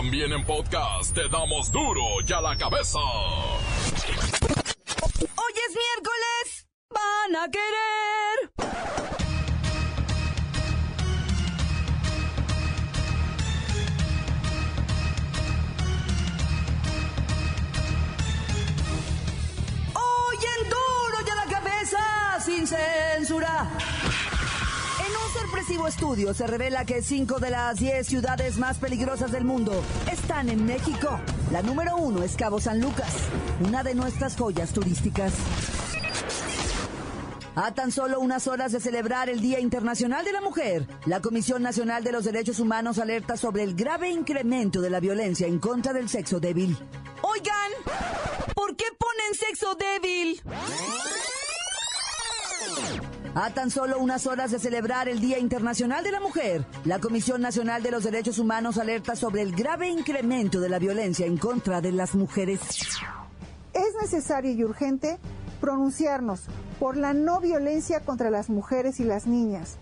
También 0.00 0.32
en 0.32 0.42
podcast 0.46 1.14
te 1.14 1.28
damos 1.28 1.70
duro 1.70 2.00
y 2.26 2.32
a 2.32 2.40
la 2.40 2.56
cabeza. 2.56 2.98
Hoy 2.98 3.60
es 5.68 5.76
miércoles. 5.76 6.66
Van 6.88 7.36
a 7.36 7.50
querer. 7.50 8.50
Sorpresivo 25.70 25.86
estudio 25.86 26.34
se 26.34 26.46
revela 26.48 26.84
que 26.84 27.00
5 27.00 27.38
de 27.38 27.50
las 27.50 27.78
10 27.78 28.04
ciudades 28.04 28.58
más 28.58 28.78
peligrosas 28.78 29.30
del 29.30 29.44
mundo 29.44 29.84
están 30.10 30.48
en 30.48 30.66
México. 30.66 31.20
La 31.52 31.62
número 31.62 31.96
uno 31.96 32.24
es 32.24 32.34
Cabo 32.34 32.60
San 32.60 32.80
Lucas, 32.80 33.14
una 33.64 33.84
de 33.84 33.94
nuestras 33.94 34.36
joyas 34.36 34.72
turísticas. 34.72 35.32
A 37.54 37.72
tan 37.72 37.92
solo 37.92 38.18
unas 38.18 38.48
horas 38.48 38.72
de 38.72 38.80
celebrar 38.80 39.28
el 39.28 39.40
Día 39.40 39.60
Internacional 39.60 40.24
de 40.24 40.32
la 40.32 40.40
Mujer, 40.40 40.88
la 41.06 41.20
Comisión 41.20 41.62
Nacional 41.62 42.02
de 42.02 42.12
los 42.12 42.24
Derechos 42.24 42.58
Humanos 42.58 42.98
alerta 42.98 43.36
sobre 43.36 43.62
el 43.62 43.76
grave 43.76 44.10
incremento 44.10 44.80
de 44.80 44.90
la 44.90 44.98
violencia 44.98 45.46
en 45.46 45.60
contra 45.60 45.92
del 45.92 46.08
sexo 46.08 46.40
débil. 46.40 46.76
Oigan, 47.22 47.70
¿por 48.56 48.74
qué 48.74 48.86
ponen 48.98 49.34
sexo 49.34 49.76
débil? 49.76 50.42
A 53.34 53.50
tan 53.50 53.70
solo 53.70 54.00
unas 54.00 54.26
horas 54.26 54.50
de 54.50 54.58
celebrar 54.58 55.08
el 55.08 55.20
Día 55.20 55.38
Internacional 55.38 56.02
de 56.02 56.10
la 56.10 56.18
Mujer, 56.18 56.64
la 56.84 56.98
Comisión 56.98 57.40
Nacional 57.40 57.80
de 57.80 57.92
los 57.92 58.02
Derechos 58.02 58.40
Humanos 58.40 58.76
alerta 58.76 59.14
sobre 59.14 59.42
el 59.42 59.54
grave 59.54 59.88
incremento 59.88 60.58
de 60.58 60.68
la 60.68 60.80
violencia 60.80 61.26
en 61.26 61.36
contra 61.36 61.80
de 61.80 61.92
las 61.92 62.16
mujeres. 62.16 62.60
Es 63.72 63.94
necesario 64.02 64.50
y 64.50 64.64
urgente 64.64 65.20
pronunciarnos 65.60 66.40
por 66.80 66.96
la 66.96 67.12
no 67.12 67.38
violencia 67.38 68.00
contra 68.00 68.30
las 68.30 68.50
mujeres 68.50 68.98
y 68.98 69.04
las 69.04 69.28
niñas, 69.28 69.76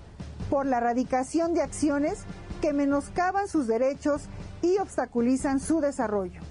por 0.50 0.66
la 0.66 0.76
erradicación 0.76 1.54
de 1.54 1.62
acciones 1.62 2.24
que 2.60 2.74
menoscaban 2.74 3.48
sus 3.48 3.66
derechos 3.66 4.24
y 4.60 4.76
obstaculizan 4.76 5.58
su 5.58 5.80
desarrollo. 5.80 6.42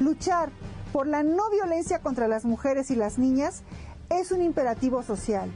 Luchar 0.00 0.50
por 0.92 1.06
la 1.06 1.22
no 1.22 1.48
violencia 1.48 2.00
contra 2.00 2.28
las 2.28 2.44
mujeres 2.44 2.90
y 2.90 2.96
las 2.96 3.16
niñas 3.16 3.62
es 4.10 4.32
un 4.32 4.42
imperativo 4.42 5.02
social, 5.02 5.50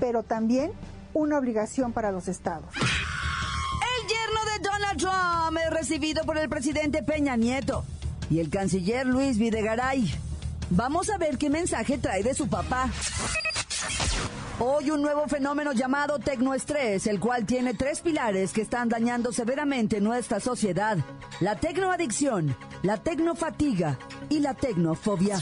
pero 0.00 0.22
también 0.22 0.72
una 1.14 1.38
obligación 1.38 1.92
para 1.92 2.10
los 2.10 2.26
estados. 2.26 2.74
El 2.74 4.08
yerno 4.08 4.40
de 4.52 4.68
Donald 4.68 4.98
Trump 4.98 5.58
es 5.64 5.70
recibido 5.70 6.24
por 6.24 6.38
el 6.38 6.48
presidente 6.48 7.02
Peña 7.02 7.36
Nieto 7.36 7.84
y 8.30 8.40
el 8.40 8.50
canciller 8.50 9.06
Luis 9.06 9.38
Videgaray. 9.38 10.12
Vamos 10.70 11.10
a 11.10 11.18
ver 11.18 11.36
qué 11.36 11.50
mensaje 11.50 11.98
trae 11.98 12.22
de 12.22 12.34
su 12.34 12.48
papá. 12.48 12.88
Hoy 14.62 14.90
un 14.90 15.00
nuevo 15.00 15.26
fenómeno 15.26 15.72
llamado 15.72 16.18
tecnoestrés, 16.18 17.06
el 17.06 17.18
cual 17.18 17.46
tiene 17.46 17.72
tres 17.74 18.02
pilares 18.02 18.52
que 18.52 18.60
están 18.60 18.90
dañando 18.90 19.32
severamente 19.32 20.00
nuestra 20.00 20.38
sociedad. 20.38 20.98
La 21.40 21.56
tecnoadicción, 21.56 22.54
la 22.82 22.98
tecnofatiga 22.98 23.98
y 24.28 24.40
la 24.40 24.54
tecnofobia. 24.54 25.38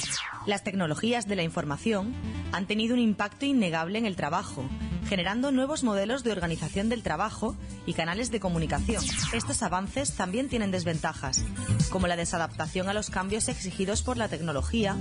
Las 0.48 0.64
tecnologías 0.64 1.28
de 1.28 1.36
la 1.36 1.42
información 1.42 2.14
han 2.52 2.64
tenido 2.64 2.94
un 2.94 3.00
impacto 3.00 3.44
innegable 3.44 3.98
en 3.98 4.06
el 4.06 4.16
trabajo, 4.16 4.64
generando 5.06 5.52
nuevos 5.52 5.84
modelos 5.84 6.24
de 6.24 6.32
organización 6.32 6.88
del 6.88 7.02
trabajo 7.02 7.54
y 7.84 7.92
canales 7.92 8.30
de 8.30 8.40
comunicación. 8.40 9.04
Estos 9.34 9.62
avances 9.62 10.14
también 10.14 10.48
tienen 10.48 10.70
desventajas, 10.70 11.44
como 11.90 12.06
la 12.06 12.16
desadaptación 12.16 12.88
a 12.88 12.94
los 12.94 13.10
cambios 13.10 13.48
exigidos 13.48 14.00
por 14.00 14.16
la 14.16 14.28
tecnología 14.28 14.96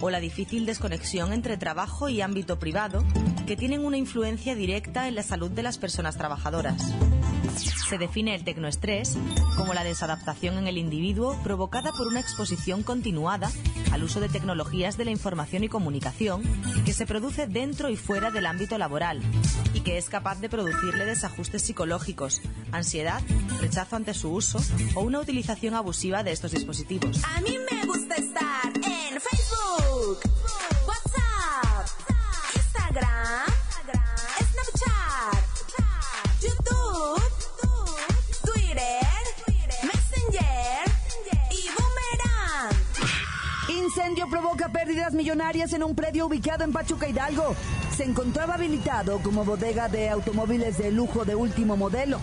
o 0.00 0.10
la 0.10 0.18
difícil 0.18 0.66
desconexión 0.66 1.32
entre 1.32 1.58
trabajo 1.58 2.08
y 2.08 2.20
ámbito 2.20 2.58
privado, 2.58 3.04
que 3.46 3.56
tienen 3.56 3.84
una 3.84 3.98
influencia 3.98 4.56
directa 4.56 5.06
en 5.06 5.14
la 5.14 5.22
salud 5.22 5.52
de 5.52 5.62
las 5.62 5.78
personas 5.78 6.16
trabajadoras. 6.16 6.92
Se 7.88 7.98
define 7.98 8.34
el 8.34 8.42
tecnoestrés 8.42 9.16
como 9.56 9.74
la 9.74 9.84
desadaptación 9.84 10.58
en 10.58 10.66
el 10.66 10.76
individuo 10.76 11.38
provocada 11.44 11.92
por 11.92 12.08
una 12.08 12.20
exposición 12.20 12.82
continuada 12.82 13.48
al 13.92 14.02
uso 14.02 14.20
de 14.20 14.28
tecnologías 14.28 14.96
de 14.96 15.04
la 15.04 15.10
información 15.10 15.64
y 15.64 15.68
comunicación 15.68 16.42
que 16.84 16.92
se 16.92 17.06
produce 17.06 17.46
dentro 17.46 17.88
y 17.88 17.96
fuera 17.96 18.30
del 18.30 18.46
ámbito 18.46 18.78
laboral 18.78 19.20
y 19.74 19.80
que 19.80 19.98
es 19.98 20.08
capaz 20.08 20.40
de 20.40 20.48
producirle 20.48 21.04
desajustes 21.04 21.62
psicológicos, 21.62 22.40
ansiedad, 22.72 23.22
rechazo 23.60 23.96
ante 23.96 24.14
su 24.14 24.32
uso 24.32 24.60
o 24.94 25.02
una 25.02 25.20
utilización 25.20 25.74
abusiva 25.74 26.22
de 26.22 26.32
estos 26.32 26.52
dispositivos. 26.52 27.22
A 27.24 27.40
mí 27.40 27.56
me 27.70 27.86
gusta 27.86 28.14
estar 28.16 28.72
en 28.74 29.20
Facebook, 29.20 30.37
millonarias 45.14 45.72
en 45.72 45.82
un 45.82 45.94
predio 45.94 46.26
ubicado 46.26 46.64
en 46.64 46.72
Pachuca 46.72 47.08
Hidalgo. 47.08 47.54
Se 47.96 48.04
encontraba 48.04 48.54
habilitado 48.54 49.18
como 49.20 49.44
bodega 49.44 49.88
de 49.88 50.08
automóviles 50.08 50.78
de 50.78 50.90
lujo 50.90 51.24
de 51.24 51.34
último 51.34 51.76
modelo. 51.76 52.20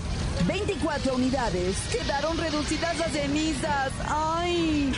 24 0.48 1.16
unidades 1.16 1.78
quedaron 1.92 2.38
reducidas 2.38 3.00
a 3.02 3.10
cenizas. 3.10 3.92
¡Ay! 4.08 4.94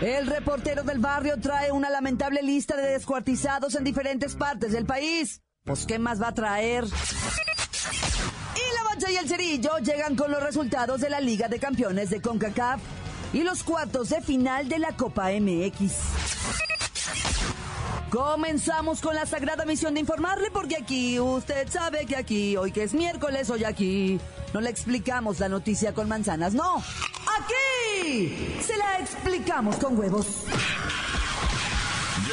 El 0.00 0.28
reportero 0.28 0.84
del 0.84 1.00
barrio 1.00 1.40
trae 1.40 1.72
una 1.72 1.90
lamentable 1.90 2.42
lista 2.42 2.76
de 2.76 2.90
descuartizados 2.92 3.74
en 3.74 3.82
diferentes 3.82 4.36
partes 4.36 4.72
del 4.72 4.86
país. 4.86 5.42
Pues, 5.64 5.86
¿qué 5.86 5.98
más 5.98 6.22
va 6.22 6.28
a 6.28 6.34
traer? 6.34 6.84
Y 6.84 8.74
la 8.74 8.82
Bacha 8.88 9.10
y 9.10 9.16
el 9.16 9.28
Cerillo 9.28 9.78
llegan 9.78 10.14
con 10.14 10.30
los 10.30 10.42
resultados 10.42 11.00
de 11.00 11.10
la 11.10 11.20
Liga 11.20 11.48
de 11.48 11.58
Campeones 11.58 12.10
de 12.10 12.20
CONCACAF 12.20 12.80
y 13.32 13.42
los 13.42 13.62
cuartos 13.62 14.08
de 14.10 14.20
final 14.20 14.68
de 14.68 14.78
la 14.78 14.96
Copa 14.96 15.30
MX. 15.30 15.92
Comenzamos 18.10 19.02
con 19.02 19.14
la 19.14 19.26
sagrada 19.26 19.66
misión 19.66 19.94
de 19.94 20.00
informarle 20.00 20.50
porque 20.50 20.76
aquí 20.76 21.20
usted 21.20 21.68
sabe 21.68 22.06
que 22.06 22.16
aquí, 22.16 22.56
hoy 22.56 22.72
que 22.72 22.84
es 22.84 22.94
miércoles, 22.94 23.50
hoy 23.50 23.64
aquí 23.64 24.18
no 24.54 24.60
le 24.60 24.70
explicamos 24.70 25.40
la 25.40 25.48
noticia 25.48 25.92
con 25.92 26.08
manzanas, 26.08 26.54
no. 26.54 26.76
Aquí 26.76 28.56
se 28.62 28.76
la 28.76 28.98
explicamos 29.00 29.76
con 29.76 29.98
huevos. 29.98 30.26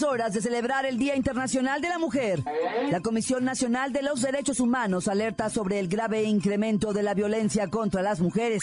Horas 0.00 0.32
de 0.32 0.40
celebrar 0.40 0.86
el 0.86 0.96
Día 0.96 1.16
Internacional 1.16 1.82
de 1.82 1.88
la 1.90 1.98
Mujer, 1.98 2.42
la 2.90 3.00
Comisión 3.00 3.44
Nacional 3.44 3.92
de 3.92 4.02
los 4.02 4.22
Derechos 4.22 4.58
Humanos 4.58 5.06
alerta 5.06 5.50
sobre 5.50 5.78
el 5.78 5.88
grave 5.88 6.22
incremento 6.22 6.94
de 6.94 7.02
la 7.02 7.12
violencia 7.12 7.68
contra 7.68 8.00
las 8.00 8.20
mujeres. 8.20 8.62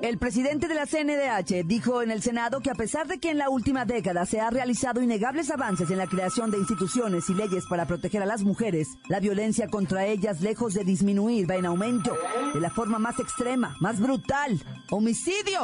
El 0.00 0.16
presidente 0.16 0.66
de 0.66 0.74
la 0.74 0.86
CNDH 0.86 1.66
dijo 1.66 2.00
en 2.00 2.10
el 2.10 2.22
Senado 2.22 2.60
que 2.60 2.70
a 2.70 2.74
pesar 2.74 3.06
de 3.06 3.18
que 3.18 3.30
en 3.30 3.38
la 3.38 3.50
última 3.50 3.84
década 3.84 4.24
se 4.24 4.40
ha 4.40 4.48
realizado 4.48 5.02
innegables 5.02 5.50
avances 5.50 5.90
en 5.90 5.98
la 5.98 6.06
creación 6.06 6.50
de 6.50 6.58
instituciones 6.58 7.28
y 7.28 7.34
leyes 7.34 7.66
para 7.68 7.84
proteger 7.84 8.22
a 8.22 8.26
las 8.26 8.42
mujeres, 8.42 8.96
la 9.08 9.20
violencia 9.20 9.68
contra 9.68 10.06
ellas, 10.06 10.40
lejos 10.40 10.72
de 10.72 10.84
disminuir, 10.84 11.50
va 11.50 11.56
en 11.56 11.66
aumento, 11.66 12.16
de 12.54 12.60
la 12.60 12.70
forma 12.70 12.98
más 12.98 13.18
extrema, 13.20 13.76
más 13.80 14.00
brutal. 14.00 14.58
¡Homicidio! 14.90 15.60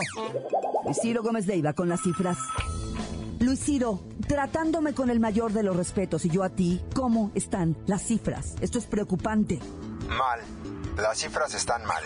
Luis 0.85 0.99
Ciro 1.01 1.23
Gómez 1.23 1.47
Leiva 1.47 1.73
con 1.73 1.89
las 1.89 2.03
cifras. 2.03 2.37
Luis 3.41 3.59
Ciro, 3.65 4.01
tratándome 4.29 4.93
con 4.93 5.09
el 5.09 5.19
mayor 5.19 5.53
de 5.53 5.63
los 5.63 5.75
respetos 5.75 6.27
y 6.27 6.29
yo 6.29 6.43
a 6.43 6.51
ti, 6.51 6.85
¿cómo 6.95 7.31
están 7.35 7.75
las 7.87 8.03
cifras? 8.03 8.55
Esto 8.61 8.79
es 8.79 8.85
preocupante. 8.85 9.59
Mal. 10.09 10.41
Las 10.99 11.21
cifras 11.21 11.55
están 11.55 11.83
mal. 11.87 12.03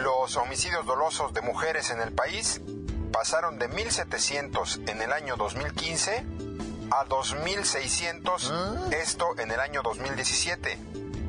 Los 0.00 0.36
homicidios 0.36 0.86
dolosos 0.86 1.34
de 1.34 1.42
mujeres 1.42 1.90
en 1.90 2.00
el 2.00 2.12
país 2.12 2.60
pasaron 3.12 3.58
de 3.58 3.68
1.700 3.68 4.88
en 4.88 5.02
el 5.02 5.12
año 5.12 5.36
2015 5.36 6.24
a 6.92 7.04
2.600, 7.06 8.92
esto 8.92 9.36
en 9.38 9.50
el 9.50 9.58
año 9.58 9.82
2017. 9.82 10.78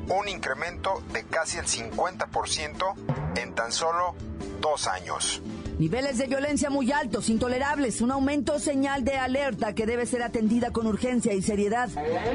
un 0.10 0.30
incremento 0.30 1.04
de 1.12 1.24
casi 1.26 1.58
el 1.58 1.66
50% 1.66 2.94
en 3.36 3.56
tan 3.56 3.72
solo 3.72 4.14
dos 4.62 4.88
años. 4.88 5.42
Niveles 5.80 6.18
de 6.18 6.26
violencia 6.26 6.72
muy 6.72 6.92
altos, 6.92 7.30
intolerables, 7.30 8.02
un 8.02 8.10
aumento 8.10 8.58
señal 8.58 9.04
de 9.04 9.18
alerta 9.18 9.76
que 9.76 9.86
debe 9.86 10.08
ser 10.08 10.24
atendida 10.24 10.72
con 10.72 10.88
urgencia 10.88 11.34
y 11.34 11.44
seriedad. 11.44 11.90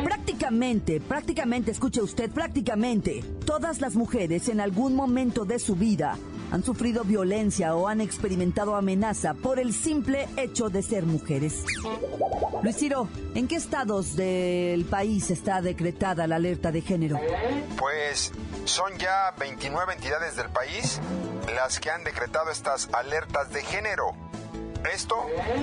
Prácticamente, 0.04 1.00
prácticamente, 1.00 1.72
escuche 1.72 2.00
usted, 2.00 2.30
prácticamente, 2.30 3.24
todas 3.44 3.80
las 3.80 3.96
mujeres 3.96 4.48
en 4.48 4.60
algún 4.60 4.94
momento 4.94 5.44
de 5.44 5.58
su 5.58 5.74
vida 5.74 6.16
han 6.52 6.62
sufrido 6.62 7.02
violencia 7.02 7.74
o 7.74 7.88
han 7.88 8.00
experimentado 8.00 8.76
amenaza 8.76 9.34
por 9.34 9.58
el 9.58 9.72
simple 9.72 10.28
hecho 10.36 10.68
de 10.68 10.82
ser 10.82 11.04
mujeres. 11.04 11.64
Luis 12.62 12.76
Ciro, 12.76 13.08
¿en 13.34 13.48
qué 13.48 13.56
estados 13.56 14.14
del 14.14 14.84
país 14.84 15.32
está 15.32 15.60
decretada 15.62 16.28
la 16.28 16.36
alerta 16.36 16.70
de 16.70 16.82
género? 16.82 17.18
Pues 17.76 18.30
son 18.66 18.96
ya 18.98 19.34
29 19.36 19.94
entidades 19.94 20.36
del 20.36 20.48
país 20.50 21.00
las 21.54 21.80
que 21.80 21.90
han 21.90 22.04
decretado 22.04 22.50
estas 22.50 22.88
alertas 22.92 23.50
de 23.50 23.62
género. 23.62 24.12
Esto 24.92 25.16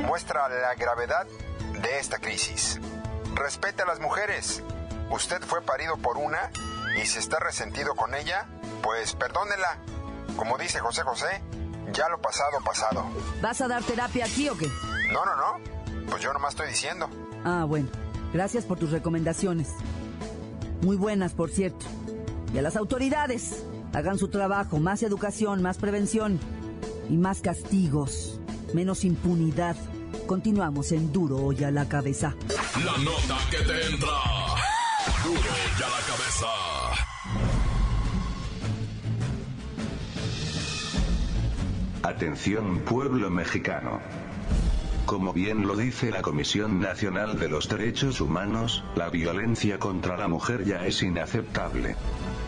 muestra 0.05 0.47
la 0.49 0.75
gravedad 0.75 1.27
de 1.81 1.99
esta 1.99 2.19
crisis. 2.19 2.79
Respete 3.35 3.83
a 3.83 3.85
las 3.85 3.99
mujeres. 3.99 4.63
Usted 5.09 5.41
fue 5.41 5.61
parido 5.61 5.97
por 5.97 6.17
una 6.17 6.51
y 7.01 7.05
si 7.05 7.19
está 7.19 7.39
resentido 7.39 7.95
con 7.95 8.13
ella, 8.15 8.47
pues 8.81 9.15
perdónela. 9.15 9.77
Como 10.35 10.57
dice 10.57 10.79
José 10.79 11.03
José, 11.03 11.41
ya 11.91 12.07
lo 12.09 12.21
pasado, 12.21 12.59
pasado. 12.63 13.05
¿Vas 13.41 13.61
a 13.61 13.67
dar 13.67 13.83
terapia 13.83 14.25
aquí 14.25 14.49
o 14.49 14.57
qué? 14.57 14.67
No, 15.11 15.25
no, 15.25 15.35
no. 15.35 16.09
Pues 16.09 16.21
yo 16.21 16.31
nomás 16.33 16.51
estoy 16.51 16.67
diciendo. 16.67 17.09
Ah, 17.43 17.65
bueno. 17.67 17.89
Gracias 18.33 18.65
por 18.65 18.77
tus 18.77 18.91
recomendaciones. 18.91 19.69
Muy 20.81 20.95
buenas, 20.95 21.33
por 21.33 21.49
cierto. 21.49 21.85
Y 22.53 22.57
a 22.57 22.61
las 22.61 22.75
autoridades, 22.75 23.63
hagan 23.93 24.17
su 24.17 24.27
trabajo. 24.27 24.79
Más 24.79 25.03
educación, 25.03 25.61
más 25.61 25.77
prevención 25.77 26.39
y 27.09 27.17
más 27.17 27.41
castigos. 27.41 28.39
Menos 28.73 29.03
impunidad. 29.03 29.75
Continuamos 30.27 30.91
en 30.91 31.11
Duro 31.11 31.51
y 31.53 31.63
a 31.63 31.71
la 31.71 31.87
cabeza. 31.87 32.35
La 32.85 32.97
nota 33.03 33.37
que 33.49 33.57
te 33.57 33.85
entra. 33.87 34.09
Duro 35.23 35.39
y 35.39 35.83
a 35.83 35.89
la 35.89 36.01
cabeza. 36.07 36.47
Atención 42.03 42.79
pueblo 42.79 43.29
mexicano. 43.29 43.99
Como 45.05 45.33
bien 45.33 45.65
lo 45.65 45.75
dice 45.75 46.11
la 46.11 46.21
Comisión 46.21 46.79
Nacional 46.79 47.39
de 47.39 47.49
los 47.49 47.67
Derechos 47.67 48.21
Humanos, 48.21 48.83
la 48.95 49.09
violencia 49.09 49.79
contra 49.79 50.15
la 50.17 50.27
mujer 50.27 50.65
ya 50.65 50.85
es 50.85 51.01
inaceptable. 51.01 51.95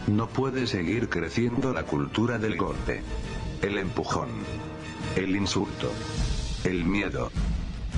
No 0.07 0.27
puede 0.27 0.68
seguir 0.68 1.09
creciendo 1.09 1.74
la 1.74 1.83
cultura 1.83 2.39
del 2.39 2.57
golpe. 2.57 3.01
El 3.62 3.77
empujón. 3.77 4.30
El 5.15 5.36
insulto. 5.36 5.92
El 6.63 6.86
miedo. 6.86 7.31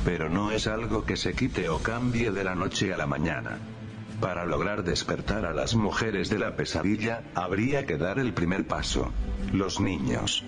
Pero 0.04 0.30
no 0.30 0.52
es 0.52 0.68
algo 0.68 1.06
que 1.06 1.16
se 1.16 1.34
quite 1.34 1.70
o 1.70 1.80
cambie 1.80 2.32
de 2.32 2.44
la 2.44 2.56
noche 2.56 2.94
a 2.94 2.98
la 2.98 3.08
mañana. 3.08 3.58
Para 4.20 4.46
lograr 4.46 4.84
despertar 4.84 5.46
a 5.46 5.54
las 5.54 5.76
mujeres 5.76 6.30
de 6.30 6.40
la 6.40 6.56
pesadilla, 6.56 7.24
habría 7.36 7.86
que 7.86 7.98
dar 7.98 8.20
el 8.20 8.34
primer 8.34 8.68
paso. 8.68 9.12
Los 9.52 9.80
niños. 9.80 10.44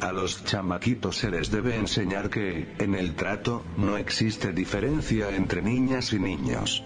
A 0.00 0.12
los 0.12 0.44
chamaquitos 0.44 1.16
se 1.16 1.30
les 1.30 1.50
debe 1.50 1.76
enseñar 1.76 2.28
que, 2.28 2.74
en 2.78 2.94
el 2.94 3.14
trato, 3.14 3.64
no 3.76 3.96
existe 3.96 4.52
diferencia 4.52 5.34
entre 5.34 5.62
niñas 5.62 6.12
y 6.12 6.18
niños. 6.18 6.82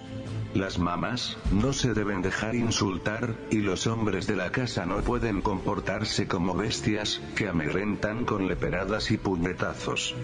Las 0.57 0.79
mamás, 0.79 1.37
no 1.53 1.75
se 1.75 1.93
deben 1.93 2.23
dejar 2.23 2.55
insultar, 2.55 3.35
y 3.51 3.59
los 3.59 3.87
hombres 3.87 4.27
de 4.27 4.37
la 4.37 4.51
casa 4.53 4.87
no 4.87 5.03
pueden 5.03 5.43
comportarse 5.43 6.27
como 6.27 6.55
bestias, 6.55 7.21
que 7.35 7.47
amedrentan 7.47 8.25
con 8.25 8.49
leperadas 8.49 9.11
y 9.11 9.19
puñetazos. 9.19 10.15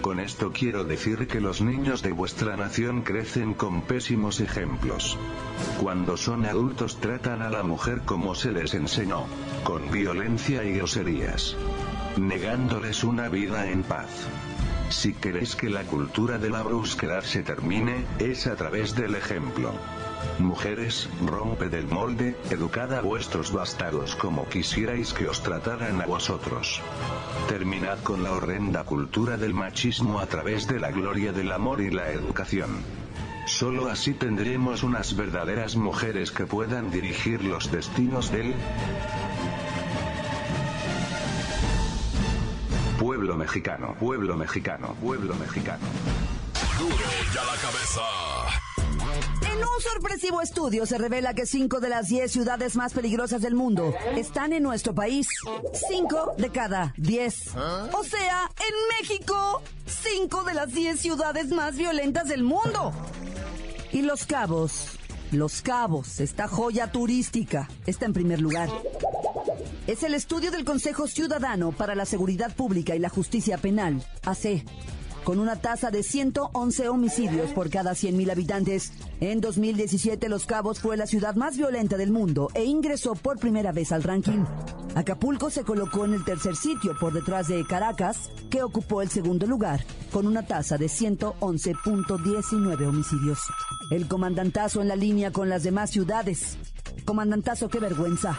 Con 0.00 0.20
esto 0.20 0.52
quiero 0.52 0.84
decir 0.84 1.26
que 1.26 1.40
los 1.40 1.62
niños 1.62 2.00
de 2.02 2.12
vuestra 2.12 2.56
nación 2.56 3.02
crecen 3.02 3.54
con 3.54 3.82
pésimos 3.82 4.38
ejemplos. 4.38 5.18
Cuando 5.80 6.16
son 6.16 6.46
adultos 6.46 7.00
tratan 7.00 7.42
a 7.42 7.50
la 7.50 7.64
mujer 7.64 8.02
como 8.04 8.36
se 8.36 8.52
les 8.52 8.74
enseñó, 8.74 9.26
con 9.64 9.90
violencia 9.90 10.62
y 10.62 10.74
groserías, 10.74 11.56
negándoles 12.16 13.02
una 13.02 13.28
vida 13.28 13.68
en 13.68 13.82
paz. 13.82 14.28
Si 14.92 15.14
queréis 15.14 15.56
que 15.56 15.70
la 15.70 15.84
cultura 15.84 16.36
de 16.36 16.50
la 16.50 16.62
brusquedad 16.62 17.22
se 17.22 17.42
termine, 17.42 18.04
es 18.18 18.46
a 18.46 18.56
través 18.56 18.94
del 18.94 19.14
ejemplo. 19.14 19.72
Mujeres, 20.38 21.08
rompe 21.24 21.70
del 21.70 21.86
molde, 21.86 22.36
educad 22.50 22.92
a 22.92 23.00
vuestros 23.00 23.52
bastardos 23.52 24.14
como 24.14 24.46
quisierais 24.48 25.14
que 25.14 25.28
os 25.28 25.42
trataran 25.42 26.02
a 26.02 26.06
vosotros. 26.06 26.82
Terminad 27.48 28.00
con 28.02 28.22
la 28.22 28.32
horrenda 28.32 28.84
cultura 28.84 29.38
del 29.38 29.54
machismo 29.54 30.20
a 30.20 30.26
través 30.26 30.68
de 30.68 30.78
la 30.78 30.90
gloria 30.90 31.32
del 31.32 31.52
amor 31.52 31.80
y 31.80 31.90
la 31.90 32.10
educación. 32.10 32.84
Solo 33.46 33.88
así 33.88 34.12
tendremos 34.12 34.82
unas 34.82 35.16
verdaderas 35.16 35.74
mujeres 35.74 36.30
que 36.30 36.46
puedan 36.46 36.90
dirigir 36.90 37.42
los 37.42 37.72
destinos 37.72 38.30
del 38.30 38.54
pueblo 43.02 43.36
mexicano, 43.36 43.96
pueblo 43.98 44.36
mexicano, 44.36 44.94
pueblo 45.02 45.34
mexicano. 45.34 45.84
Duro 46.78 46.94
y 46.94 47.36
a 47.36 47.44
la 47.44 47.56
cabeza. 47.60 48.00
En 49.52 49.58
un 49.58 49.80
sorpresivo 49.80 50.40
estudio 50.40 50.86
se 50.86 50.98
revela 50.98 51.34
que 51.34 51.44
5 51.44 51.80
de 51.80 51.88
las 51.88 52.06
10 52.06 52.30
ciudades 52.30 52.76
más 52.76 52.92
peligrosas 52.92 53.42
del 53.42 53.56
mundo 53.56 53.92
están 54.14 54.52
en 54.52 54.62
nuestro 54.62 54.94
país. 54.94 55.26
5 55.88 56.34
de 56.38 56.50
cada 56.50 56.94
10. 56.96 57.56
O 57.92 58.04
sea, 58.04 58.48
en 58.60 58.74
México, 59.00 59.62
5 59.86 60.44
de 60.44 60.54
las 60.54 60.72
10 60.72 61.00
ciudades 61.00 61.48
más 61.48 61.76
violentas 61.76 62.28
del 62.28 62.44
mundo. 62.44 62.92
Y 63.90 64.02
Los 64.02 64.26
Cabos, 64.26 64.90
Los 65.32 65.60
Cabos, 65.60 66.20
esta 66.20 66.46
joya 66.46 66.92
turística, 66.92 67.68
está 67.84 68.06
en 68.06 68.12
primer 68.12 68.40
lugar. 68.40 68.68
Es 69.88 70.04
el 70.04 70.14
estudio 70.14 70.52
del 70.52 70.64
Consejo 70.64 71.08
Ciudadano 71.08 71.72
para 71.72 71.96
la 71.96 72.04
Seguridad 72.04 72.54
Pública 72.54 72.94
y 72.94 73.00
la 73.00 73.08
Justicia 73.08 73.58
Penal, 73.58 74.00
AC, 74.24 74.62
con 75.24 75.40
una 75.40 75.56
tasa 75.56 75.90
de 75.90 76.04
111 76.04 76.88
homicidios 76.88 77.50
por 77.50 77.68
cada 77.68 77.90
100.000 77.90 78.30
habitantes. 78.30 78.92
En 79.20 79.40
2017, 79.40 80.28
Los 80.28 80.46
Cabos 80.46 80.78
fue 80.78 80.96
la 80.96 81.08
ciudad 81.08 81.34
más 81.34 81.56
violenta 81.56 81.96
del 81.96 82.12
mundo 82.12 82.48
e 82.54 82.64
ingresó 82.64 83.16
por 83.16 83.40
primera 83.40 83.72
vez 83.72 83.90
al 83.90 84.04
ranking. 84.04 84.44
Acapulco 84.94 85.50
se 85.50 85.64
colocó 85.64 86.04
en 86.04 86.14
el 86.14 86.24
tercer 86.24 86.54
sitio 86.54 86.96
por 87.00 87.12
detrás 87.12 87.48
de 87.48 87.66
Caracas, 87.66 88.30
que 88.50 88.62
ocupó 88.62 89.02
el 89.02 89.10
segundo 89.10 89.48
lugar, 89.48 89.84
con 90.12 90.28
una 90.28 90.46
tasa 90.46 90.78
de 90.78 90.86
111.19 90.86 92.86
homicidios. 92.86 93.40
El 93.90 94.06
comandantazo 94.06 94.80
en 94.80 94.86
la 94.86 94.96
línea 94.96 95.32
con 95.32 95.48
las 95.48 95.64
demás 95.64 95.90
ciudades. 95.90 96.56
Comandantazo, 97.04 97.68
qué 97.68 97.80
vergüenza. 97.80 98.38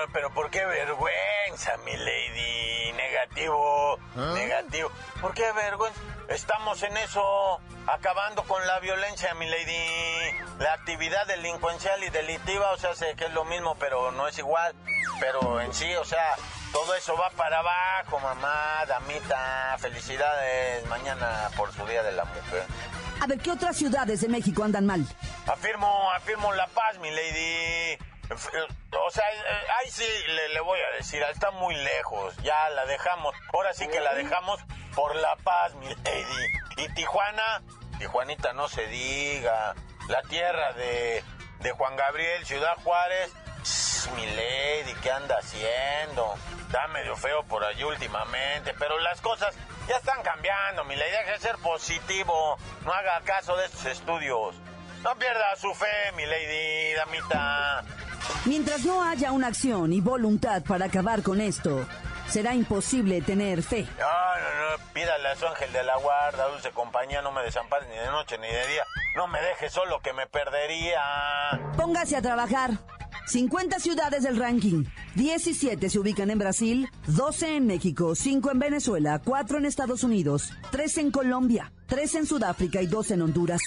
No, 0.00 0.12
pero 0.12 0.30
¿por 0.30 0.50
qué 0.50 0.64
vergüenza, 0.64 1.76
mi 1.84 1.94
lady? 1.96 2.92
Negativo, 2.92 3.98
negativo. 4.34 4.90
¿Por 5.20 5.34
qué 5.34 5.52
vergüenza? 5.52 6.00
Estamos 6.28 6.82
en 6.82 6.96
eso, 6.96 7.60
acabando 7.86 8.44
con 8.44 8.66
la 8.66 8.78
violencia, 8.80 9.34
mi 9.34 9.46
lady. 9.46 10.38
La 10.58 10.72
actividad 10.74 11.26
delincuencial 11.26 12.02
y 12.02 12.08
delictiva, 12.08 12.70
o 12.72 12.78
sea, 12.78 12.94
sé 12.94 13.14
que 13.16 13.26
es 13.26 13.32
lo 13.32 13.44
mismo, 13.44 13.76
pero 13.78 14.10
no 14.12 14.26
es 14.28 14.38
igual. 14.38 14.74
Pero 15.18 15.60
en 15.60 15.74
sí, 15.74 15.94
o 15.96 16.04
sea, 16.04 16.34
todo 16.72 16.94
eso 16.94 17.14
va 17.16 17.30
para 17.30 17.58
abajo, 17.58 18.20
mamá, 18.20 18.84
damita. 18.86 19.76
Felicidades 19.80 20.86
mañana 20.86 21.50
por 21.56 21.72
su 21.72 21.84
Día 21.86 22.02
de 22.02 22.12
la 22.12 22.24
Mujer. 22.24 22.64
A 23.20 23.26
ver, 23.26 23.38
¿qué 23.38 23.50
otras 23.50 23.76
ciudades 23.76 24.22
de 24.22 24.28
México 24.28 24.64
andan 24.64 24.86
mal? 24.86 25.04
Afirmo, 25.46 26.10
afirmo 26.12 26.52
la 26.54 26.68
paz, 26.68 26.98
mi 27.00 27.10
lady. 27.10 27.98
O 28.92 29.10
sea, 29.10 29.24
eh, 29.32 29.66
ahí 29.80 29.90
sí 29.90 30.06
le, 30.28 30.50
le 30.50 30.60
voy 30.60 30.78
a 30.80 30.96
decir, 30.96 31.22
está 31.22 31.50
muy 31.52 31.74
lejos, 31.74 32.36
ya 32.42 32.68
la 32.70 32.86
dejamos. 32.86 33.34
Ahora 33.52 33.72
sí 33.72 33.88
que 33.88 34.00
la 34.00 34.14
dejamos 34.14 34.60
por 34.94 35.16
la 35.16 35.36
paz, 35.36 35.74
mi 35.74 35.88
lady. 35.88 36.46
Y 36.76 36.88
Tijuana, 36.94 37.62
Tijuanita 37.98 38.52
no 38.52 38.68
se 38.68 38.86
diga. 38.86 39.74
La 40.08 40.22
tierra 40.22 40.72
de, 40.72 41.24
de 41.60 41.70
Juan 41.72 41.96
Gabriel, 41.96 42.44
Ciudad 42.46 42.76
Juárez. 42.82 43.32
Mi 44.16 44.26
lady, 44.26 44.94
¿qué 45.02 45.10
anda 45.10 45.36
haciendo? 45.38 46.34
Está 46.62 46.88
medio 46.88 47.16
feo 47.16 47.42
por 47.44 47.64
allí 47.64 47.84
últimamente, 47.84 48.74
pero 48.78 48.98
las 49.00 49.20
cosas 49.20 49.54
ya 49.86 49.96
están 49.96 50.22
cambiando, 50.22 50.84
mi 50.84 50.96
lady. 50.96 51.10
Deje 51.10 51.32
de 51.32 51.38
ser 51.38 51.56
positivo. 51.58 52.56
No 52.84 52.92
haga 52.92 53.20
caso 53.22 53.56
de 53.56 53.66
estos 53.66 53.84
estudios. 53.86 54.56
No 55.02 55.14
pierda 55.16 55.56
su 55.56 55.74
fe, 55.74 56.12
mi 56.16 56.26
lady, 56.26 56.92
damita. 56.94 57.84
Mientras 58.44 58.84
no 58.84 59.02
haya 59.02 59.32
una 59.32 59.48
acción 59.48 59.92
y 59.92 60.00
voluntad 60.00 60.62
para 60.62 60.86
acabar 60.86 61.22
con 61.22 61.40
esto, 61.40 61.86
será 62.28 62.54
imposible 62.54 63.20
tener 63.22 63.62
fe. 63.62 63.86
No, 63.98 64.06
no, 64.06 64.76
no, 64.76 64.84
pídale 64.92 65.28
a 65.28 65.36
su 65.36 65.46
ángel 65.46 65.72
de 65.72 65.82
la 65.82 65.96
guarda, 65.96 66.48
dulce 66.48 66.70
compañía, 66.70 67.22
no 67.22 67.32
me 67.32 67.42
desampare 67.42 67.86
ni 67.88 67.96
de 67.96 68.06
noche 68.06 68.38
ni 68.38 68.48
de 68.48 68.66
día. 68.68 68.84
no 69.16 69.26
me 69.26 69.40
deje 69.40 69.68
solo 69.68 70.00
que 70.00 70.12
me 70.12 70.26
perdería. 70.26 71.00
Póngase 71.76 72.16
a 72.16 72.22
trabajar. 72.22 72.70
50 73.30 73.78
ciudades 73.78 74.24
del 74.24 74.36
ranking. 74.36 74.84
17 75.14 75.88
se 75.88 75.98
ubican 76.00 76.30
en 76.30 76.38
Brasil, 76.38 76.88
12 77.06 77.56
en 77.56 77.66
México, 77.66 78.16
5 78.16 78.50
en 78.50 78.58
Venezuela, 78.58 79.22
4 79.24 79.58
en 79.58 79.66
Estados 79.66 80.02
Unidos, 80.02 80.52
3 80.72 80.98
en 80.98 81.10
Colombia, 81.12 81.72
3 81.86 82.14
en 82.16 82.26
Sudáfrica 82.26 82.82
y 82.82 82.88
2 82.88 83.12
en 83.12 83.22
Honduras. 83.22 83.60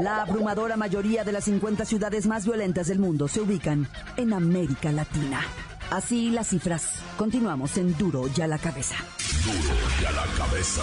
La 0.00 0.22
abrumadora 0.22 0.76
mayoría 0.76 1.22
de 1.22 1.30
las 1.30 1.44
50 1.44 1.84
ciudades 1.84 2.26
más 2.26 2.44
violentas 2.44 2.88
del 2.88 2.98
mundo 2.98 3.28
se 3.28 3.40
ubican 3.40 3.88
en 4.16 4.32
América 4.32 4.90
Latina. 4.90 5.42
Así 5.90 6.30
las 6.30 6.48
cifras. 6.48 7.00
Continuamos 7.16 7.76
en 7.78 7.96
Duro 7.96 8.24
y 8.36 8.40
a 8.40 8.48
la 8.48 8.58
cabeza. 8.58 8.96
Duro 9.44 9.76
y 10.02 10.04
a 10.06 10.10
la 10.10 10.26
cabeza. 10.36 10.82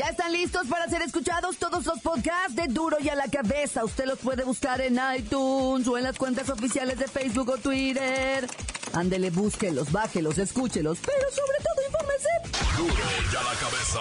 Ya 0.00 0.06
están 0.06 0.32
listos 0.32 0.66
para 0.66 0.88
ser 0.88 1.02
escuchados 1.02 1.58
todos 1.58 1.84
los 1.84 2.00
podcasts 2.00 2.54
de 2.54 2.68
Duro 2.68 2.96
y 3.00 3.10
a 3.10 3.14
la 3.14 3.28
cabeza. 3.28 3.84
Usted 3.84 4.06
los 4.06 4.18
puede 4.18 4.44
buscar 4.44 4.80
en 4.80 4.98
iTunes 5.14 5.86
o 5.86 5.98
en 5.98 6.04
las 6.04 6.16
cuentas 6.16 6.48
oficiales 6.48 6.98
de 6.98 7.06
Facebook 7.06 7.50
o 7.50 7.58
Twitter. 7.58 8.48
Ándele, 8.94 9.28
búsquelos, 9.28 9.92
bájelos, 9.92 10.38
escúchelos, 10.38 11.00
pero 11.04 11.30
sobre 11.30 11.58
todo 11.58 11.84
infórmese. 11.86 12.30
Duro 12.78 12.94
y 13.30 13.36
a 13.36 13.42
la 13.42 13.52
cabeza. 13.60 14.00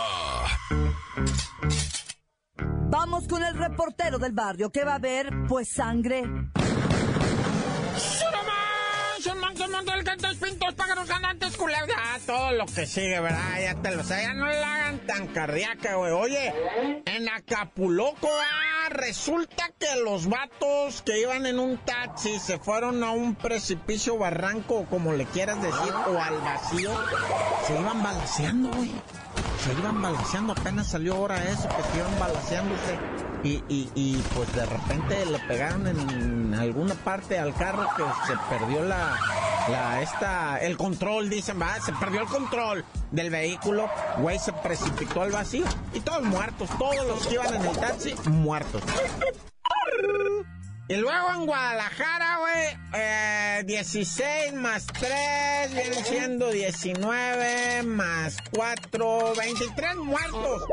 Vamos 2.90 3.28
con 3.28 3.44
el 3.44 3.58
reportero 3.58 4.20
del 4.20 4.32
barrio 4.32 4.70
que 4.70 4.86
va 4.86 4.96
a 4.96 5.00
ver, 5.00 5.30
pues, 5.50 5.68
sangre. 5.68 6.24
El 9.28 10.04
cantos, 10.06 10.38
pintos, 10.38 10.74
pájaros, 10.76 11.10
andantes, 11.10 11.58
culebras, 11.58 11.98
ah, 11.98 12.18
todo 12.26 12.52
lo 12.52 12.66
que 12.68 12.86
sigue, 12.86 13.20
¿verdad? 13.20 13.62
Ya 13.62 13.76
te 13.76 13.94
lo 13.94 14.04
sé, 14.04 14.22
ya 14.22 14.34
no 14.34 14.46
la 14.46 14.76
hagan 14.76 15.00
tan 15.06 15.28
cardíaca, 15.28 15.96
güey. 15.96 16.12
Oye, 16.14 16.54
en 17.06 17.28
Acapulco, 17.28 18.30
ah, 18.30 18.90
resulta 18.90 19.72
que 19.78 20.02
los 20.04 20.28
vatos 20.28 21.02
que 21.02 21.20
iban 21.20 21.46
en 21.46 21.60
un 21.60 21.78
taxi 21.80 22.40
se 22.40 22.60
fueron 22.60 23.04
a 23.04 23.12
un 23.12 23.36
precipicio, 23.36 24.18
barranco, 24.18 24.86
como 24.86 25.12
le 25.12 25.26
quieras 25.26 25.62
decir, 25.62 25.94
o 25.94 26.18
al 26.18 26.38
vacío, 26.38 26.92
se 27.68 27.78
iban 27.78 28.02
balaseando, 28.02 28.72
güey. 28.72 28.92
Se 29.64 29.74
iban 29.74 30.02
balaseando, 30.02 30.54
apenas 30.54 30.88
salió 30.88 31.20
hora 31.20 31.44
eso, 31.44 31.68
que 31.68 31.84
se 31.92 31.98
iban 31.98 32.20
balaseándose. 32.20 33.29
Y, 33.44 33.64
y, 33.70 33.90
y 33.96 34.24
pues 34.36 34.54
de 34.54 34.66
repente 34.66 35.26
le 35.26 35.40
pegaron 35.40 35.88
en 35.88 36.54
alguna 36.54 36.94
parte 36.94 37.40
al 37.40 37.54
carro 37.54 37.88
que 37.96 38.04
se 38.28 38.38
perdió 38.50 38.84
la, 38.84 39.16
la 39.70 40.02
esta, 40.02 40.58
el 40.58 40.76
control, 40.76 41.30
dicen, 41.30 41.62
va, 41.62 41.80
se 41.80 41.94
perdió 41.94 42.22
el 42.22 42.28
control 42.28 42.84
del 43.12 43.30
vehículo, 43.30 43.90
güey, 44.18 44.38
se 44.40 44.52
precipitó 44.52 45.22
al 45.22 45.32
vacío 45.32 45.66
y 45.94 46.02
todos 46.02 46.24
muertos, 46.24 46.70
todos 46.78 47.06
los 47.08 47.28
que 47.28 47.36
iban 47.36 47.54
en 47.54 47.66
el 47.66 47.78
taxi, 47.78 48.14
muertos. 48.30 48.82
Y 50.90 50.96
luego 50.96 51.32
en 51.36 51.46
Guadalajara, 51.46 52.38
güey, 52.40 52.68
eh, 52.96 53.64
16 53.66 54.54
más 54.56 54.88
3 54.88 55.72
viene 55.74 56.04
siendo 56.04 56.50
19 56.50 57.84
más 57.84 58.38
4, 58.52 59.34
23 59.38 59.96
muertos 59.98 60.64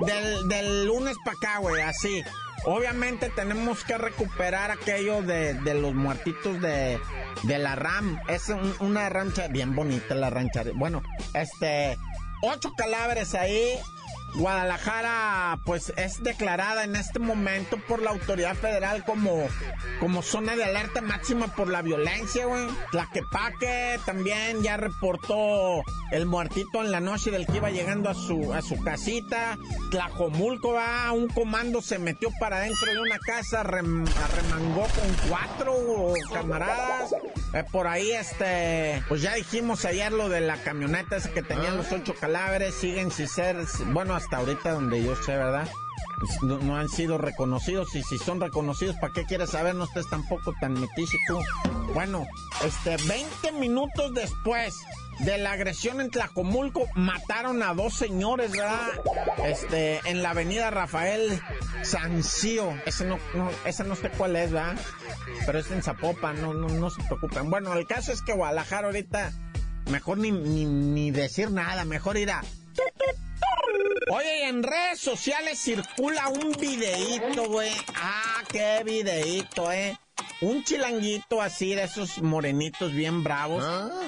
del, 0.00 0.48
del 0.48 0.86
lunes 0.86 1.14
para 1.24 1.36
acá, 1.36 1.58
güey, 1.58 1.82
así. 1.82 2.22
Obviamente 2.64 3.28
tenemos 3.36 3.84
que 3.84 3.98
recuperar 3.98 4.70
aquello 4.70 5.20
de, 5.22 5.52
de 5.54 5.74
los 5.74 5.94
muertitos 5.94 6.58
de, 6.62 6.98
de 7.42 7.58
la 7.58 7.74
RAM. 7.76 8.18
Es 8.28 8.48
un- 8.48 8.74
una 8.80 9.08
rancha 9.10 9.46
bien 9.48 9.74
bonita 9.76 10.14
la 10.14 10.30
rancha. 10.30 10.64
Bueno, 10.74 11.02
este, 11.34 11.96
ocho 12.42 12.72
cadáveres 12.76 13.34
ahí. 13.34 13.78
Guadalajara, 14.36 15.58
pues, 15.64 15.92
es 15.96 16.22
declarada 16.22 16.84
en 16.84 16.96
este 16.96 17.18
momento 17.18 17.78
por 17.88 18.02
la 18.02 18.10
autoridad 18.10 18.54
federal 18.54 19.04
como, 19.04 19.48
como 20.00 20.22
zona 20.22 20.56
de 20.56 20.64
alerta 20.64 21.00
máxima 21.00 21.48
por 21.54 21.68
la 21.68 21.82
violencia, 21.82 22.46
güey. 22.46 22.66
Tlaquepaque 22.92 23.98
también 24.04 24.62
ya 24.62 24.76
reportó 24.76 25.82
el 26.10 26.26
muertito 26.26 26.82
en 26.82 26.92
la 26.92 27.00
noche 27.00 27.30
del 27.30 27.46
que 27.46 27.56
iba 27.56 27.70
llegando 27.70 28.10
a 28.10 28.14
su, 28.14 28.52
a 28.52 28.62
su 28.62 28.82
casita. 28.82 29.58
Tlajomulco, 29.90 30.72
va, 30.72 31.12
un 31.12 31.28
comando 31.28 31.80
se 31.80 31.98
metió 31.98 32.28
para 32.38 32.60
dentro 32.60 32.90
de 32.92 33.00
una 33.00 33.18
casa, 33.18 33.62
rem- 33.64 34.08
arremangó 34.24 34.82
con 34.82 35.28
cuatro 35.28 36.12
camaradas. 36.32 37.14
Eh, 37.54 37.64
por 37.72 37.86
ahí, 37.86 38.10
este, 38.12 39.02
pues 39.08 39.22
ya 39.22 39.34
dijimos 39.34 39.84
ayer 39.84 40.12
lo 40.12 40.28
de 40.28 40.40
la 40.40 40.56
camioneta 40.56 41.16
esa 41.16 41.30
que 41.30 41.42
tenían 41.42 41.76
los 41.76 41.90
ocho 41.92 42.14
cadáveres, 42.14 42.74
siguen 42.74 43.10
sin 43.10 43.28
ser, 43.28 43.56
bueno, 43.86 44.14
hasta 44.26 44.38
ahorita 44.38 44.72
donde 44.72 45.04
yo 45.04 45.14
sé, 45.14 45.36
¿verdad? 45.36 45.68
Pues, 46.18 46.42
No, 46.42 46.76
han 46.76 46.88
sido 46.88 47.16
reconocidos 47.16 47.94
y 47.94 48.02
si 48.02 48.18
son 48.18 48.40
reconocidos, 48.40 48.96
¿para 48.96 49.12
qué 49.12 49.24
quieres 49.24 49.50
saber? 49.50 49.76
No 49.76 49.84
estés 49.84 50.10
tampoco 50.10 50.52
tan 50.60 50.72
metiche. 50.72 51.16
Bueno, 51.94 52.26
este, 52.64 52.96
20 53.06 53.52
minutos 53.52 54.12
después 54.14 54.74
de 55.20 55.38
la 55.38 55.52
agresión 55.52 56.00
en 56.00 56.10
Tlacomulco, 56.10 56.88
mataron 56.96 57.62
a 57.62 57.72
dos 57.72 57.94
señores, 57.94 58.50
¿verdad? 58.50 58.88
Este, 59.44 60.00
en 60.06 60.24
la 60.24 60.30
avenida 60.30 60.70
Rafael 60.70 61.40
Sancio. 61.82 62.76
Ese 62.84 63.04
no, 63.04 63.20
no, 63.34 63.48
ese 63.64 63.84
no 63.84 63.94
sé 63.94 64.10
cuál 64.10 64.34
es, 64.34 64.50
¿verdad? 64.50 64.74
Pero 65.46 65.60
es 65.60 65.70
en 65.70 65.84
Zapopan, 65.84 66.42
no, 66.42 66.52
no, 66.52 66.68
no 66.68 66.90
se 66.90 67.00
preocupen. 67.04 67.48
Bueno, 67.48 67.74
el 67.74 67.86
caso 67.86 68.10
es 68.10 68.22
que 68.22 68.32
Guadalajara 68.32 68.88
ahorita, 68.88 69.30
mejor 69.88 70.18
ni, 70.18 70.32
ni, 70.32 70.64
ni 70.64 71.12
decir 71.12 71.52
nada, 71.52 71.84
mejor 71.84 72.16
ir 72.16 72.32
a... 72.32 72.42
Oye, 74.08 74.38
y 74.38 74.42
en 74.42 74.62
redes 74.62 75.00
sociales 75.00 75.58
circula 75.58 76.28
un 76.28 76.52
videíto, 76.52 77.48
güey. 77.48 77.72
Ah, 77.96 78.42
qué 78.48 78.82
videíto, 78.84 79.72
eh. 79.72 79.98
Un 80.40 80.62
chilanguito 80.62 81.42
así 81.42 81.74
de 81.74 81.84
esos 81.84 82.22
morenitos 82.22 82.92
bien 82.92 83.24
bravos 83.24 83.64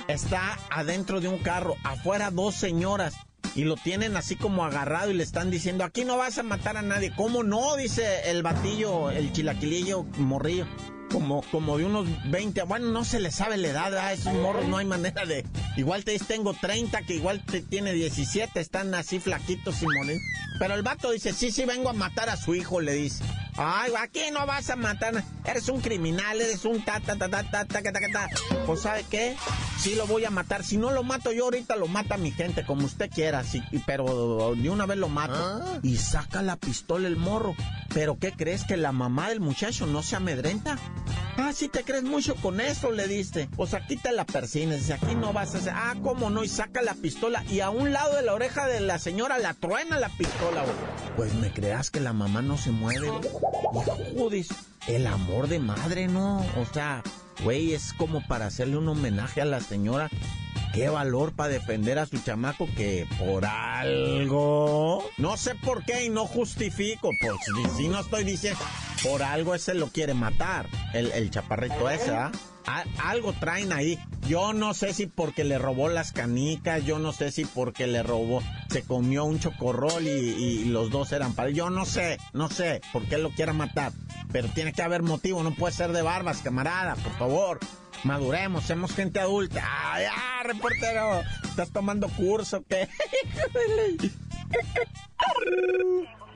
está 0.07 0.57
adentro 0.71 1.21
de 1.21 1.27
un 1.27 1.39
carro, 1.39 1.75
afuera 1.83 2.31
dos 2.31 2.55
señoras 2.55 3.17
y 3.57 3.65
lo 3.65 3.75
tienen 3.77 4.17
así 4.17 4.37
como 4.37 4.65
agarrado 4.65 5.11
y 5.11 5.15
le 5.15 5.25
están 5.25 5.51
diciendo, 5.51 5.83
aquí 5.83 6.05
no 6.05 6.17
vas 6.17 6.39
a 6.39 6.45
matar 6.45 6.77
a 6.77 6.83
nadie. 6.83 7.13
¿Cómo 7.17 7.43
no? 7.43 7.75
Dice 7.75 8.31
el 8.31 8.45
batillo, 8.45 9.11
el 9.11 9.33
chilaquilillo 9.33 10.05
morrillo. 10.19 10.67
Como, 11.11 11.43
como 11.51 11.79
de 11.79 11.87
unos 11.87 12.07
20, 12.31 12.63
bueno, 12.65 12.91
no 12.91 13.05
se 13.05 13.19
le 13.19 13.31
sabe 13.31 13.57
la 13.57 13.69
edad 13.69 13.97
a 13.97 14.13
esos 14.13 14.35
morros, 14.35 14.67
no 14.69 14.77
hay 14.77 14.85
manera 14.85 15.25
de... 15.25 15.45
Igual 15.77 16.05
te 16.05 16.13
dice, 16.13 16.27
tengo 16.27 16.55
30, 16.55 17.03
que 17.03 17.15
igual 17.15 17.43
te 17.45 17.63
tiene 17.63 17.93
17, 17.93 18.61
están 18.61 18.95
así 18.95 19.19
flaquitos 19.19 19.83
y 19.83 19.87
morenitos. 19.87 20.23
Pero 20.59 20.75
el 20.75 20.83
vato 20.83 21.11
dice, 21.11 21.33
sí, 21.33 21.51
sí, 21.51 21.65
vengo 21.65 21.89
a 21.89 21.93
matar 21.95 22.29
a 22.29 22.37
su 22.37 22.55
hijo, 22.55 22.81
le 22.81 22.93
dice. 22.93 23.25
Ay, 23.61 23.93
aquí 23.99 24.21
no 24.33 24.47
vas 24.47 24.71
a 24.71 24.77
matar, 24.77 25.25
eres 25.45 25.69
un 25.69 25.81
criminal, 25.81 26.41
eres 26.41 26.65
un 26.65 26.85
ta, 26.85 27.01
ta, 27.01 27.17
ta, 27.17 27.29
ta, 27.29 27.43
ta, 27.43 27.65
ta, 27.65 27.83
ta, 27.83 27.93
ta, 27.93 28.01
ta. 28.13 28.29
Pues, 28.67 28.83
¿sabe 28.83 29.05
qué? 29.11 29.37
Sí 29.81 29.97
lo 29.97 30.07
voy 30.07 30.25
a 30.25 30.31
matar. 30.31 30.63
Si 30.63 30.77
no 30.77 30.93
lo 30.93 31.03
mato 31.03 31.33
yo 31.33 31.45
ahorita, 31.45 31.75
lo 31.75 31.89
mata 31.89 32.17
mi 32.17 32.31
gente, 32.31 32.65
como 32.65 32.87
usted 32.87 33.11
quiera, 33.11 33.43
sí, 33.43 33.61
pero 33.85 34.55
de 34.55 34.71
una 34.71 34.87
vez 34.87 34.99
lo 34.99 35.09
mato. 35.09 35.81
Y 35.83 35.97
saca 35.97 36.41
la 36.43 36.57
pistola 36.57 37.09
el 37.09 37.17
morro. 37.17 37.57
Pero, 37.93 38.17
¿qué 38.19 38.31
crees? 38.31 38.63
Que 38.63 38.77
la 38.77 38.93
mamá 38.93 39.29
del 39.29 39.41
muchacho 39.41 39.87
no 39.87 40.05
se 40.05 40.15
amedrenta. 40.15 40.79
Ah, 41.37 41.53
si 41.53 41.69
te 41.69 41.83
crees 41.83 42.05
mucho 42.05 42.37
con 42.37 42.61
eso, 42.61 42.93
le 42.93 43.09
diste. 43.09 43.49
Pues 43.57 43.75
aquí 43.75 43.97
te 43.97 44.13
la 44.13 44.25
persines, 44.25 44.89
aquí 44.91 45.17
no 45.17 45.33
vas 45.33 45.55
a 45.55 45.59
hacer. 45.59 45.73
Ah, 45.75 45.95
cómo 46.01 46.31
no, 46.31 46.45
y 46.45 46.49
saca 46.49 46.81
la 46.83 46.95
pistola. 46.95 47.43
Y 47.49 47.61
a 47.61 47.71
un 47.71 47.93
lado 47.93 48.15
de 48.15 48.23
la 48.23 48.35
oreja 48.35 48.69
de 48.69 48.79
la 48.81 48.99
señora 49.01 49.39
la 49.39 49.55
truena 49.55 49.99
la 49.99 50.11
pistola, 50.11 50.63
güey. 50.63 51.08
Pues 51.19 51.35
me 51.35 51.51
creas 51.53 51.91
que 51.91 51.99
la 52.01 52.13
mamá 52.13 52.43
no 52.43 52.57
se 52.57 52.71
mueve, 52.71 53.09
de- 53.11 53.31
El 54.87 55.07
amor 55.07 55.49
de 55.49 55.59
madre, 55.59 56.07
¿no? 56.07 56.39
O 56.39 56.65
sea, 56.73 57.03
güey, 57.43 57.75
es 57.75 57.93
como 57.93 58.27
para 58.27 58.47
hacerle 58.47 58.77
un 58.77 58.89
homenaje 58.89 59.41
a 59.43 59.45
la 59.45 59.59
señora. 59.61 60.09
Qué 60.73 60.89
valor 60.89 61.33
para 61.33 61.53
defender 61.53 61.99
a 61.99 62.07
su 62.07 62.19
chamaco 62.19 62.69
que 62.77 63.07
por 63.19 63.45
algo. 63.45 65.05
No 65.17 65.37
sé 65.37 65.57
por 65.57 65.85
qué 65.85 66.05
y 66.05 66.09
no 66.09 66.25
justifico. 66.25 67.11
Pues 67.21 67.35
si, 67.77 67.89
no 67.89 67.99
estoy 68.01 68.23
diciendo. 68.23 68.61
Por 69.03 69.23
algo 69.25 69.55
ese 69.57 69.75
lo 69.75 69.89
quiere 69.89 70.15
matar. 70.15 70.67
El, 70.95 71.31
chaparrito 71.31 71.91
ese, 71.91 72.13
¿ah? 72.13 72.31
A- 72.67 72.85
algo 73.11 73.33
traen 73.33 73.73
ahí. 73.73 73.99
Yo 74.29 74.53
no 74.53 74.73
sé 74.75 74.93
si 74.95 75.07
porque 75.07 75.43
le 75.43 75.59
robó 75.59 75.89
las 75.89 76.13
canicas, 76.13 76.85
yo 76.85 76.99
no 77.01 77.13
sé 77.13 77.33
si 77.33 77.45
porque 77.45 77.87
le 77.87 78.03
robó, 78.03 78.43
se 78.69 78.83
comió 78.83 79.25
un 79.25 79.41
chocorrol 79.41 80.07
y, 80.07 80.67
los 80.67 80.91
dos 80.91 81.13
eran 81.13 81.35
para 81.35 81.51
Yo 81.51 81.71
no 81.71 81.85
sé, 81.85 82.19
no 82.33 82.51
sé 82.51 82.81
por 82.93 83.05
qué 83.07 83.19
lo 83.19 83.31
quiera 83.31 83.53
matar. 83.53 83.93
Pero 84.31 84.49
tiene 84.49 84.73
que 84.73 84.83
haber 84.83 85.03
motivo, 85.03 85.43
no 85.43 85.55
puede 85.55 85.73
ser 85.73 85.93
de 85.93 86.03
barbas, 86.03 86.43
camarada, 86.43 86.97
por 86.97 87.13
favor. 87.13 87.61
maduremos, 88.05 88.65
somos 88.65 88.93
gente 88.95 89.21
adulta. 89.21 89.63
¡Ah, 89.65 90.01
ya, 90.01 90.43
reportero! 90.43 91.23
¿Estás 91.45 91.71
tomando 91.71 92.09
curso 92.09 92.63
qué? 92.69 92.89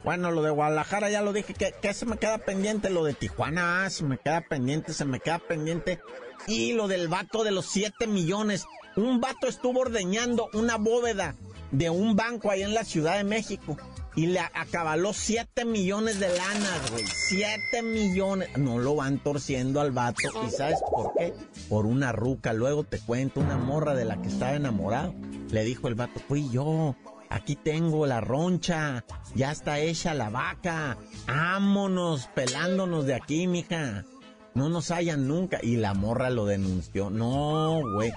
Bueno, 0.05 0.33
lo 0.33 0.43
de 0.43 0.51
Guadalajara 0.51 1.11
ya 1.11 1.23
lo 1.23 1.33
dije, 1.33 1.55
que, 1.55 1.73
que 1.81 1.95
se 1.95 2.07
me 2.07 2.17
queda 2.17 2.39
pendiente, 2.39 2.91
lo 2.91 3.05
de 3.05 3.15
Tijuana, 3.15 3.85
ah, 3.85 3.91
se 3.91 4.03
me 4.03 4.19
queda 4.19 4.41
pendiente, 4.41 4.93
se 4.93 5.05
me 5.05 5.21
queda 5.21 5.39
pendiente. 5.39 6.01
Y 6.49 6.73
lo 6.73 6.89
del 6.89 7.07
vato 7.07 7.45
de 7.45 7.53
los 7.53 7.67
7 7.67 8.09
millones. 8.09 8.65
Un 8.97 9.21
vato 9.21 9.47
estuvo 9.47 9.79
ordeñando 9.79 10.49
una 10.55 10.77
bóveda 10.77 11.37
de 11.73 11.91
un 11.91 12.15
banco 12.15 12.51
ahí 12.51 12.63
en 12.63 12.75
la 12.75 12.85
Ciudad 12.85 13.17
de 13.17 13.25
México. 13.25 13.77
Y 14.15 14.27
le 14.27 14.41
acabaló 14.41 15.15
7 15.15 15.65
millones 15.65 16.21
de 16.21 16.29
lanas, 16.29 16.91
güey. 16.91 17.05
7 17.07 17.83
millones. 17.83 18.51
No 18.59 18.79
lo 18.79 18.95
van 18.95 19.19
torciendo 19.19 19.81
al 19.81 19.91
vato. 19.91 20.29
¿Y 20.47 20.51
sabes 20.51 20.81
por 20.91 21.15
qué? 21.15 21.33
Por 21.71 21.87
una 21.87 22.13
ruca. 22.13 22.53
Luego 22.53 22.85
te 22.85 22.99
cuento, 22.99 23.41
una 23.41 23.57
morra 23.57 23.95
de 23.95 24.05
la 24.05 24.21
que 24.21 24.29
estaba 24.29 24.53
enamorado. 24.55 25.15
Le 25.51 25.65
dijo 25.65 25.89
el 25.89 25.95
vato, 25.95 26.21
fui 26.29 26.51
yo. 26.51 26.95
Aquí 27.31 27.57
tengo 27.57 28.07
la 28.07 28.21
roncha. 28.21 29.03
Ya 29.35 29.51
está 29.51 29.81
hecha 29.81 30.13
la 30.13 30.29
vaca. 30.29 30.99
Vámonos 31.27 32.27
pelándonos 32.35 33.07
de 33.07 33.15
aquí, 33.15 33.47
mija. 33.47 34.05
No 34.55 34.69
nos 34.69 34.91
hallan 34.91 35.27
nunca. 35.27 35.59
Y 35.63 35.77
la 35.77 35.95
morra 35.95 36.29
lo 36.29 36.45
denunció. 36.45 37.09
No, 37.09 37.81
güey. 37.95 38.13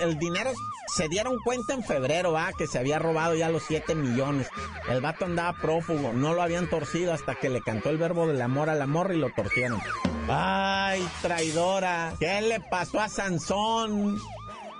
El 0.00 0.18
dinero 0.18 0.50
se 0.94 1.08
dieron 1.08 1.38
cuenta 1.38 1.74
en 1.74 1.84
febrero, 1.84 2.32
¿va? 2.32 2.52
Que 2.52 2.66
se 2.66 2.78
había 2.78 2.98
robado 2.98 3.34
ya 3.34 3.48
los 3.48 3.62
7 3.64 3.94
millones. 3.94 4.48
El 4.88 5.00
vato 5.00 5.24
andaba 5.24 5.58
prófugo, 5.58 6.12
no 6.12 6.34
lo 6.34 6.42
habían 6.42 6.68
torcido 6.68 7.12
hasta 7.12 7.34
que 7.34 7.48
le 7.48 7.62
cantó 7.62 7.90
el 7.90 7.98
verbo 7.98 8.26
del 8.26 8.40
amor 8.42 8.68
a 8.70 8.74
la 8.74 8.86
morra 8.86 9.14
y 9.14 9.18
lo 9.18 9.30
torcieron. 9.30 9.80
¡Ay, 10.28 11.06
traidora! 11.22 12.14
¿Qué 12.18 12.40
le 12.42 12.60
pasó 12.60 13.00
a 13.00 13.08
Sansón? 13.08 14.20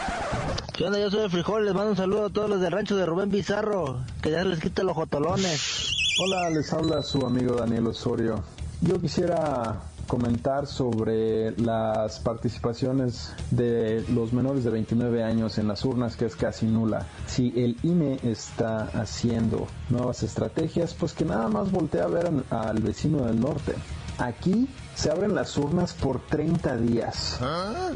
¿Qué 0.74 0.86
onda? 0.86 0.98
Yo 0.98 1.12
soy 1.12 1.26
el 1.26 1.30
frijol, 1.30 1.66
les 1.66 1.74
mando 1.74 1.90
un 1.90 1.98
saludo 1.98 2.28
a 2.28 2.30
todos 2.30 2.50
los 2.50 2.62
del 2.62 2.72
rancho 2.72 2.96
de 2.96 3.06
Rubén 3.06 3.30
Pizarro, 3.30 4.00
que 4.22 4.32
ya 4.32 4.46
les 4.46 4.62
quita 4.62 4.84
los 4.84 4.96
jotolones. 4.96 5.92
Hola, 6.24 6.50
les 6.52 6.72
habla 6.72 7.04
su 7.04 7.26
amigo 7.26 7.56
Daniel 7.56 7.88
Osorio. 7.88 8.42
Yo 8.80 8.98
quisiera 9.02 9.82
comentar 10.08 10.68
sobre 10.68 11.52
las 11.60 12.20
participaciones 12.20 13.34
de 13.52 14.04
los 14.10 14.34
menores 14.34 14.64
de 14.64 14.72
29 14.72 15.24
años 15.24 15.58
en 15.58 15.68
las 15.68 15.84
urnas, 15.86 16.16
que 16.16 16.26
es 16.26 16.36
casi 16.36 16.66
nula. 16.66 17.06
Si 17.28 17.54
el 17.56 17.78
INE 17.84 18.20
está 18.24 18.86
haciendo 18.94 19.68
nuevas 19.90 20.24
estrategias, 20.24 20.94
pues 20.94 21.14
que 21.14 21.26
nada 21.26 21.48
más 21.48 21.72
voltea 21.72 22.04
a 22.04 22.08
ver 22.08 22.32
al 22.50 22.82
vecino 22.82 23.26
del 23.26 23.40
norte. 23.40 23.74
Aquí 24.18 24.70
se 24.96 25.12
abren 25.12 25.36
las 25.36 25.58
urnas 25.58 25.94
por 25.94 26.26
30 26.28 26.78
días. 26.78 27.40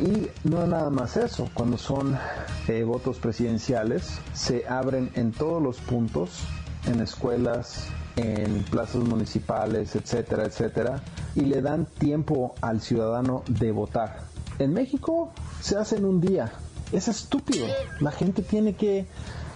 Y 0.01 0.27
no 0.47 0.67
nada 0.67 0.89
más 0.89 1.15
eso, 1.15 1.49
cuando 1.53 1.77
son 1.77 2.17
eh, 2.67 2.83
votos 2.83 3.17
presidenciales, 3.19 4.19
se 4.33 4.67
abren 4.67 5.11
en 5.15 5.31
todos 5.31 5.63
los 5.63 5.77
puntos, 5.77 6.41
en 6.87 6.99
escuelas, 6.99 7.85
en 8.19 8.63
plazas 8.63 9.03
municipales, 9.03 9.95
etcétera, 9.95 10.45
etcétera, 10.45 11.01
y 11.35 11.41
le 11.41 11.61
dan 11.61 11.85
tiempo 11.85 12.55
al 12.61 12.81
ciudadano 12.81 13.43
de 13.47 13.71
votar. 13.71 14.21
En 14.59 14.73
México 14.73 15.31
se 15.61 15.77
hace 15.77 15.97
en 15.97 16.05
un 16.05 16.19
día. 16.19 16.51
Es 16.91 17.07
estúpido. 17.07 17.65
La 17.99 18.11
gente 18.11 18.41
tiene 18.41 18.73
que 18.73 19.05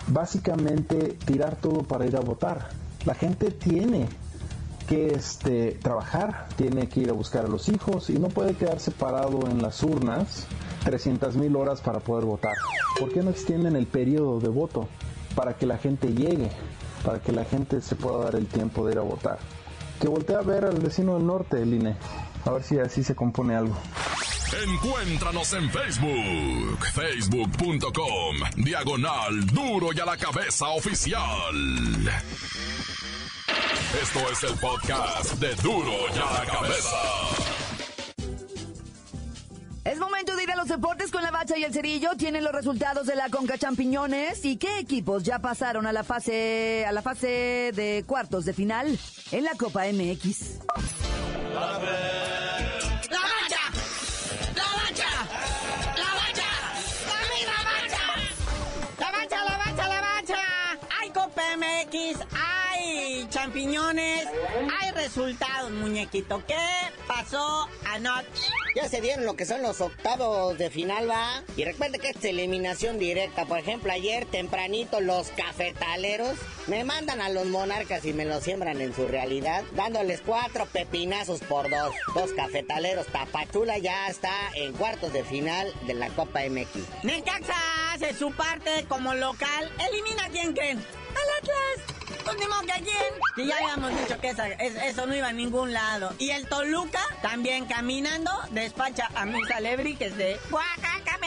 básicamente 0.07 1.17
tirar 1.25 1.55
todo 1.55 1.83
para 1.83 2.05
ir 2.05 2.15
a 2.15 2.21
votar. 2.21 2.69
La 3.05 3.15
gente 3.15 3.51
tiene 3.51 4.07
que 4.87 5.13
este, 5.13 5.71
trabajar, 5.81 6.47
tiene 6.55 6.87
que 6.87 7.01
ir 7.01 7.09
a 7.09 7.13
buscar 7.13 7.45
a 7.45 7.47
los 7.47 7.69
hijos 7.69 8.09
y 8.09 8.19
no 8.19 8.29
puede 8.29 8.53
quedarse 8.53 8.91
parado 8.91 9.47
en 9.49 9.61
las 9.61 9.81
urnas 9.83 10.45
300 10.83 11.35
mil 11.37 11.55
horas 11.55 11.81
para 11.81 11.99
poder 11.99 12.25
votar. 12.25 12.53
¿Por 12.99 13.11
qué 13.11 13.21
no 13.21 13.31
extienden 13.31 13.75
el 13.75 13.87
periodo 13.87 14.39
de 14.39 14.49
voto 14.49 14.87
para 15.35 15.57
que 15.57 15.65
la 15.65 15.77
gente 15.77 16.13
llegue, 16.13 16.49
para 17.03 17.19
que 17.19 17.31
la 17.31 17.45
gente 17.45 17.81
se 17.81 17.95
pueda 17.95 18.25
dar 18.25 18.35
el 18.35 18.47
tiempo 18.47 18.85
de 18.85 18.93
ir 18.93 18.97
a 18.99 19.01
votar? 19.01 19.39
Que 19.99 20.07
voltee 20.07 20.35
a 20.35 20.41
ver 20.41 20.65
al 20.65 20.79
vecino 20.79 21.15
del 21.15 21.25
norte, 21.25 21.61
el 21.61 21.73
INE, 21.73 21.95
a 22.45 22.51
ver 22.51 22.63
si 22.63 22.79
así 22.79 23.03
se 23.03 23.15
compone 23.15 23.55
algo. 23.55 23.75
Encuéntranos 24.61 25.53
en 25.53 25.69
Facebook, 25.69 26.85
facebook.com, 26.93 28.35
diagonal 28.57 29.45
duro 29.47 29.87
y 29.93 29.99
a 29.99 30.05
la 30.05 30.17
cabeza 30.17 30.67
oficial. 30.69 31.55
Esto 34.01 34.19
es 34.31 34.43
el 34.43 34.59
podcast 34.59 35.33
de 35.35 35.55
duro 35.55 35.93
y 36.15 36.19
a 36.19 36.39
la 36.39 36.45
cabeza. 36.45 37.52
Es 39.93 39.99
momento 39.99 40.35
de 40.35 40.41
ir 40.41 40.51
a 40.51 40.55
los 40.55 40.67
deportes 40.67 41.11
con 41.11 41.21
la 41.21 41.29
bacha 41.29 41.55
y 41.55 41.63
el 41.63 41.71
cerillo. 41.71 42.15
Tienen 42.17 42.43
los 42.43 42.51
resultados 42.51 43.05
de 43.05 43.15
la 43.15 43.29
Conca 43.29 43.59
Champiñones 43.59 44.43
y 44.43 44.57
qué 44.57 44.79
equipos 44.79 45.21
ya 45.21 45.37
pasaron 45.37 45.85
a 45.85 45.93
la 45.93 46.03
fase 46.03 46.83
a 46.87 46.91
la 46.91 47.03
fase 47.03 47.71
de 47.75 48.03
cuartos 48.07 48.43
de 48.45 48.53
final 48.53 48.97
en 49.31 49.43
la 49.43 49.51
Copa 49.51 49.83
MX. 49.85 50.61
¡La 51.53 53.19
mancha! 53.19 53.59
¡La 54.55 54.65
mancha! 54.79 55.09
¡La 55.95 56.09
mancha! 56.15 56.49
¡La 57.05 57.19
misma 57.35 57.57
mancha! 57.63 58.03
¡La 58.99 59.11
mancha, 59.11 59.43
la 59.43 59.57
mancha, 59.59 59.87
la 59.87 60.01
mancha! 60.01 60.39
¡Hay 60.99 61.09
Copa 61.11 61.43
MX! 61.55 62.52
¡Hay 63.23 63.29
champiñones! 63.29 64.27
¡Hay 64.81 64.91
resultados, 64.91 65.71
muñequito! 65.71 66.43
¿Qué 66.45 66.57
pasó 67.07 67.69
anoche? 67.85 68.27
Ya 68.75 68.89
se 68.89 68.99
dieron 68.99 69.23
lo 69.23 69.37
que 69.37 69.45
son 69.45 69.61
los 69.61 69.79
octavos 69.79 70.57
de 70.57 70.69
final, 70.69 71.09
va. 71.09 71.41
Y 71.55 71.63
recuerde 71.63 71.99
que 71.99 72.09
esta 72.09 72.19
es 72.19 72.25
eliminación 72.25 72.99
directa. 72.99 73.45
Por 73.45 73.59
ejemplo, 73.59 73.93
ayer 73.93 74.25
tempranito 74.25 74.99
los 74.99 75.29
cafetaleros 75.29 76.37
me 76.67 76.83
mandan 76.83 77.21
a 77.21 77.29
los 77.29 77.45
monarcas 77.45 78.03
y 78.03 78.11
me 78.11 78.25
los 78.25 78.43
siembran 78.43 78.81
en 78.81 78.93
su 78.93 79.07
realidad, 79.07 79.63
dándoles 79.73 80.19
cuatro 80.19 80.65
pepinazos 80.65 81.39
por 81.39 81.69
dos. 81.69 81.95
Dos 82.13 82.33
cafetaleros. 82.33 83.07
Tapachula 83.07 83.77
ya 83.77 84.07
está 84.07 84.33
en 84.55 84.73
cuartos 84.73 85.13
de 85.13 85.23
final 85.23 85.71
de 85.87 85.93
la 85.93 86.09
Copa 86.09 86.41
MX. 86.41 87.03
Necaxa 87.03 87.93
hace 87.93 88.13
su 88.15 88.33
parte 88.33 88.83
como 88.89 89.13
local. 89.13 89.71
¿Elimina 89.89 90.25
a 90.25 90.29
quién 90.29 90.51
creen? 90.51 90.77
¡Al 90.77 91.39
Atlas! 91.39 92.02
Ni 92.39 92.47
modo 92.47 92.61
que 92.61 92.83
quién. 92.83 93.13
Y 93.37 93.47
ya 93.47 93.57
habíamos 93.57 93.91
dicho 93.99 94.19
que 94.19 94.29
es- 94.29 94.75
eso 94.75 95.05
no 95.05 95.15
iba 95.15 95.27
a 95.29 95.33
ningún 95.33 95.71
lado. 95.73 96.13
Y 96.19 96.31
el 96.31 96.47
Toluca, 96.47 96.99
también 97.21 97.65
caminando, 97.65 98.31
despacha 98.51 99.09
a 99.15 99.25
mis 99.25 99.49
alebrijes 99.51 100.15
de 100.17 100.39
Oaxaca, 100.49 101.17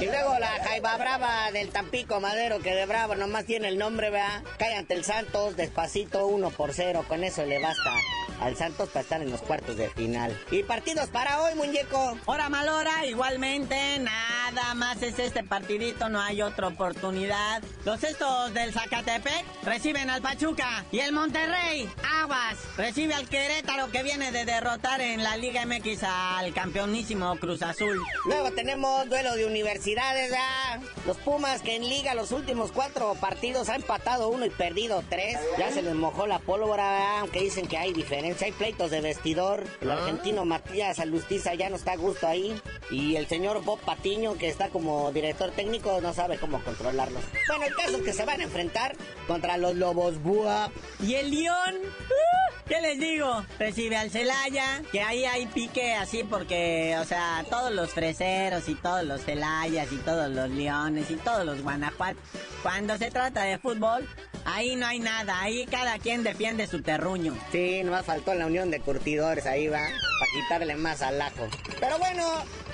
Y 0.00 0.06
luego 0.06 0.38
la 0.38 0.48
Jaiba 0.64 0.96
Brava 0.96 1.50
del 1.52 1.68
Tampico 1.68 2.20
Madero, 2.20 2.60
que 2.60 2.74
de 2.74 2.86
Bravo 2.86 3.16
nomás 3.16 3.44
tiene 3.44 3.68
el 3.68 3.76
nombre, 3.76 4.08
vea. 4.08 4.42
Cae 4.58 4.74
ante 4.74 4.94
el 4.94 5.04
Santos, 5.04 5.56
despacito, 5.56 6.26
uno 6.26 6.48
por 6.48 6.72
cero. 6.72 7.04
Con 7.06 7.22
eso 7.22 7.44
le 7.44 7.60
basta 7.60 7.92
al 8.40 8.56
Santos 8.56 8.88
para 8.88 9.02
estar 9.02 9.20
en 9.20 9.30
los 9.30 9.42
cuartos 9.42 9.76
de 9.76 9.90
final. 9.90 10.38
Y 10.50 10.62
partidos 10.62 11.08
para 11.10 11.42
hoy, 11.42 11.54
muñeco. 11.54 12.18
Hora 12.24 12.48
malora, 12.48 13.04
igualmente, 13.04 13.98
nada 13.98 14.74
más 14.74 15.02
es 15.02 15.18
este 15.18 15.44
partidito, 15.44 16.08
no 16.08 16.20
hay 16.20 16.40
otra 16.40 16.68
oportunidad. 16.68 17.62
Los 17.84 18.02
estos 18.02 18.54
del 18.54 18.72
Zacatepec 18.72 19.44
reciben 19.64 20.08
al 20.08 20.22
Pachuca 20.22 20.84
y 20.90 21.00
el 21.00 21.12
Monterrey, 21.12 21.88
aguas, 22.20 22.56
recibe 22.78 23.12
al 23.12 23.28
Querétaro 23.28 23.90
que 23.90 24.02
viene 24.02 24.32
de 24.32 24.46
derrotar 24.46 25.02
en 25.02 25.22
la 25.22 25.36
Liga 25.36 25.66
MX 25.66 26.02
al 26.04 26.54
campeonísimo 26.54 27.36
Cruz 27.36 27.62
Azul. 27.62 28.00
Luego 28.24 28.50
tenemos 28.52 29.06
duelo 29.08 29.34
de 29.34 29.44
¿verdad? 29.94 30.80
Los 31.06 31.16
Pumas 31.18 31.62
que 31.62 31.76
en 31.76 31.88
liga 31.88 32.14
los 32.14 32.32
últimos 32.32 32.72
cuatro 32.72 33.14
partidos 33.20 33.68
han 33.68 33.76
empatado 33.80 34.28
uno 34.28 34.46
y 34.46 34.50
perdido 34.50 35.02
tres. 35.08 35.38
Ya 35.58 35.70
se 35.70 35.82
les 35.82 35.94
mojó 35.94 36.26
la 36.26 36.38
pólvora, 36.38 36.92
¿verdad? 36.92 37.18
aunque 37.20 37.40
dicen 37.40 37.66
que 37.66 37.76
hay 37.76 37.92
diferencia. 37.92 38.46
Hay 38.46 38.52
pleitos 38.52 38.90
de 38.90 39.00
vestidor. 39.00 39.64
El 39.80 39.90
argentino 39.90 40.44
Matías 40.44 40.98
Alustiza 40.98 41.54
ya 41.54 41.70
no 41.70 41.76
está 41.76 41.92
a 41.92 41.96
gusto 41.96 42.26
ahí. 42.26 42.60
Y 42.90 43.16
el 43.16 43.26
señor 43.28 43.62
Bob 43.64 43.80
Patiño, 43.80 44.36
que 44.36 44.48
está 44.48 44.68
como 44.68 45.12
director 45.12 45.50
técnico, 45.50 46.00
no 46.00 46.12
sabe 46.12 46.38
cómo 46.38 46.62
controlarlos. 46.62 47.22
Bueno, 47.48 47.64
el 47.64 47.74
caso 47.74 47.96
es 47.96 48.02
que 48.02 48.12
se 48.12 48.24
van 48.24 48.40
a 48.40 48.44
enfrentar 48.44 48.96
contra 49.26 49.56
los 49.56 49.74
Lobos 49.76 50.22
Buap. 50.22 50.72
Y 51.02 51.14
el 51.14 51.30
León, 51.30 51.76
¡uh! 51.84 52.29
¿Qué 52.70 52.80
les 52.80 53.00
digo? 53.00 53.44
Recibe 53.58 53.96
al 53.96 54.12
Celaya, 54.12 54.82
que 54.92 55.00
ahí 55.00 55.24
hay 55.24 55.46
pique 55.46 55.92
así 55.92 56.22
porque, 56.22 56.96
o 57.00 57.04
sea, 57.04 57.44
todos 57.50 57.72
los 57.72 57.90
freseros 57.90 58.68
y 58.68 58.76
todos 58.76 59.02
los 59.02 59.24
Celayas 59.24 59.90
y 59.90 59.96
todos 59.96 60.30
los 60.30 60.48
Leones 60.48 61.10
y 61.10 61.16
todos 61.16 61.44
los 61.44 61.62
Guanajuato, 61.62 62.20
cuando 62.62 62.96
se 62.96 63.10
trata 63.10 63.42
de 63.42 63.58
fútbol, 63.58 64.08
ahí 64.44 64.76
no 64.76 64.86
hay 64.86 65.00
nada, 65.00 65.40
ahí 65.40 65.66
cada 65.66 65.98
quien 65.98 66.22
defiende 66.22 66.68
su 66.68 66.80
terruño. 66.80 67.36
Sí, 67.50 67.82
nomás 67.82 68.06
faltó 68.06 68.34
la 68.34 68.46
unión 68.46 68.70
de 68.70 68.78
curtidores 68.78 69.46
ahí 69.46 69.66
va, 69.66 69.80
para 69.80 70.32
quitarle 70.32 70.76
más 70.76 71.02
al 71.02 71.20
ajo. 71.20 71.48
Pero 71.80 71.98
bueno, 71.98 72.24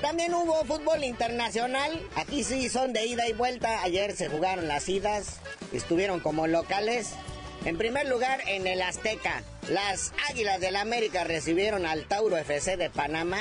también 0.03 0.35
hubo 0.35 0.63
fútbol 0.67 1.05
internacional. 1.05 2.07
Aquí 2.17 2.45
sí 2.45 2.69
son 2.69 2.93
de 2.93 3.07
ida 3.07 3.27
y 3.27 3.33
vuelta. 3.33 3.83
Ayer 3.83 4.15
se 4.15 4.29
jugaron 4.29 4.69
las 4.69 4.91
idas, 4.91 5.41
estuvieron 5.73 6.21
como 6.21 6.47
locales. 6.47 7.15
En 7.65 7.79
primer 7.79 8.07
lugar, 8.09 8.43
en 8.47 8.67
el 8.67 8.83
Azteca. 8.83 9.43
Las 9.69 10.13
Águilas 10.31 10.61
del 10.61 10.77
América 10.77 11.25
recibieron 11.25 11.87
al 11.87 12.05
Tauro 12.05 12.37
FC 12.37 12.77
de 12.77 12.89
Panamá 12.89 13.41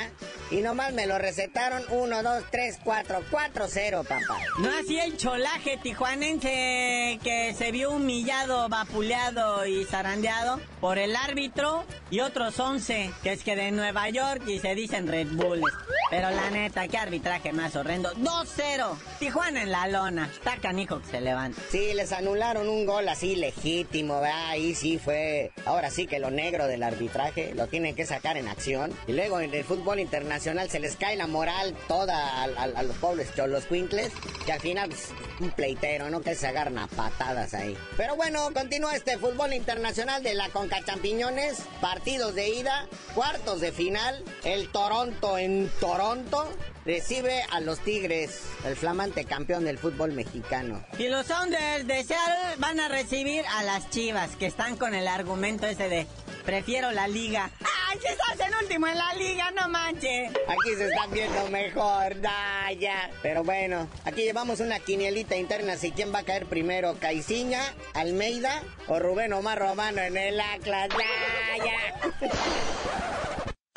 y 0.50 0.58
nomás 0.58 0.92
me 0.94 1.06
lo 1.06 1.20
recetaron 1.20 1.84
1, 1.90 2.24
2, 2.24 2.44
3, 2.50 2.80
4, 2.84 3.24
4, 3.30 3.66
0, 3.68 4.04
papá. 4.08 4.40
No 4.60 4.70
así 4.70 5.00
el 5.00 5.18
cholaje 5.18 5.78
tijuanense 5.78 7.20
que 7.24 7.54
se 7.56 7.72
vio 7.72 7.92
humillado, 7.92 8.68
vapuleado 8.70 9.68
y 9.68 9.86
zarandeado 9.86 10.60
por 10.82 10.98
el 10.98 11.16
árbitro 11.16 11.86
y 12.10 12.22
otros 12.22 12.60
11 12.60 13.12
que 13.22 13.34
es 13.34 13.44
que 13.44 13.56
de 13.56 13.72
Nueva 13.72 14.10
York 14.10 14.44
y 14.48 14.60
se 14.60 14.74
dicen 14.74 15.08
Red 15.08 15.28
Bulls. 15.32 15.64
Pero 16.10 16.30
la 16.30 16.50
neta, 16.52 16.88
qué 16.88 16.98
arbitraje 16.98 17.52
más 17.52 17.76
horrendo. 17.76 18.12
2-0. 18.14 18.98
Tijuana 19.20 19.64
en 19.64 19.72
la 19.72 19.88
lona. 19.88 20.30
Está 20.32 20.58
canijo 20.58 21.02
que 21.02 21.08
se 21.08 21.22
levanta. 21.22 21.60
Sí, 21.72 21.94
les 21.94 22.12
anularon 22.12 22.70
un 22.70 22.86
gol 22.86 23.10
así 23.10 23.36
legítimo, 23.36 24.22
¿verdad? 24.22 24.50
Ahí 24.50 24.76
sí 24.76 25.00
fue. 25.00 25.52
Ahora 25.66 25.90
sí 25.90 26.06
que 26.06 26.15
lo 26.20 26.32
negro 26.32 26.68
del 26.68 26.84
arbitraje 26.84 27.54
lo 27.56 27.68
tienen 27.68 27.96
que 27.96 28.06
sacar 28.06 28.38
en 28.38 28.48
acción. 28.48 28.92
Y 29.08 29.14
luego 29.14 29.40
en 29.40 29.54
el 29.54 29.64
fútbol 29.64 30.00
internacional 30.00 30.70
se 30.70 30.80
les 30.80 30.96
cae 30.96 31.16
la 31.16 31.28
moral 31.28 31.76
toda 31.88 32.16
a, 32.42 32.44
a- 32.44 32.64
a 32.64 32.84
los 32.84 32.96
pobres 32.98 33.34
cholos 33.36 33.66
cuincles. 33.66 34.12
Que 34.46 34.52
al 34.54 34.60
final, 34.62 34.90
pues, 34.90 35.10
un 35.40 35.52
pleitero, 35.52 36.10
¿no? 36.10 36.22
Que 36.22 36.36
se 36.36 36.48
agarran 36.48 36.78
a 36.78 36.88
patadas 36.88 37.54
ahí. 37.54 37.78
Pero 37.98 38.16
bueno, 38.16 38.50
continúa 38.54 38.96
este 38.96 39.18
fútbol 39.18 39.54
internacional 39.54 40.24
de 40.24 40.34
la 40.34 40.50
Conca 40.50 40.84
Champiñones. 40.86 41.60
Partidos 41.82 42.36
de 42.36 42.50
ida, 42.50 42.88
cuartos 43.14 43.62
de 43.62 43.72
final. 43.72 44.24
El 44.44 44.70
Toronto 44.72 45.38
en 45.38 45.70
Toronto 45.80 46.48
recibe 46.86 47.44
a 47.52 47.60
los 47.60 47.80
Tigres, 47.80 48.42
el 48.64 48.76
flamante 48.76 49.26
campeón 49.26 49.66
del 49.66 49.78
fútbol 49.78 50.14
mexicano. 50.14 50.86
Y 50.98 51.08
los 51.08 51.26
Sounders 51.26 51.88
de 51.88 52.04
Seattle 52.04 52.56
van 52.60 52.80
a 52.80 52.88
recibir 52.88 53.44
a 53.58 53.64
las 53.64 53.90
Chivas, 53.90 54.36
que 54.36 54.46
están 54.46 54.78
con 54.78 54.94
el 54.94 55.08
argumento 55.08 55.66
ese 55.66 55.90
de 55.90 56.08
prefiero 56.46 56.92
la 56.92 57.08
liga. 57.08 57.50
¡Ay, 57.60 58.00
si 58.00 58.08
estás 58.08 58.48
en 58.48 58.56
último 58.62 58.88
en 58.88 58.98
la 58.98 59.14
liga, 59.16 59.52
no 59.52 59.68
manches! 59.68 60.30
Aquí 60.48 60.76
se 60.78 60.88
están 60.88 61.12
viendo 61.12 61.48
mejor, 61.50 62.22
da, 62.22 62.72
ya. 62.80 63.10
Pero 63.24 63.44
bueno, 63.44 63.90
aquí 64.06 64.22
llevamos 64.22 64.60
una 64.60 64.80
quinielita 64.80 65.36
interna. 65.36 65.76
Si 65.78 65.92
quién 65.92 66.14
va 66.14 66.20
a 66.20 66.24
caer 66.24 66.46
primero, 66.46 66.98
Caiciña, 67.00 67.62
Almeida 67.94 68.62
o 68.88 69.00
Rubén 69.00 69.34
Omar 69.34 69.58
Romano 69.58 70.02
en 70.02 70.18
el 70.18 70.40
Atlas. 70.40 70.90
Ya, 70.90 71.66
ya. 71.66 72.95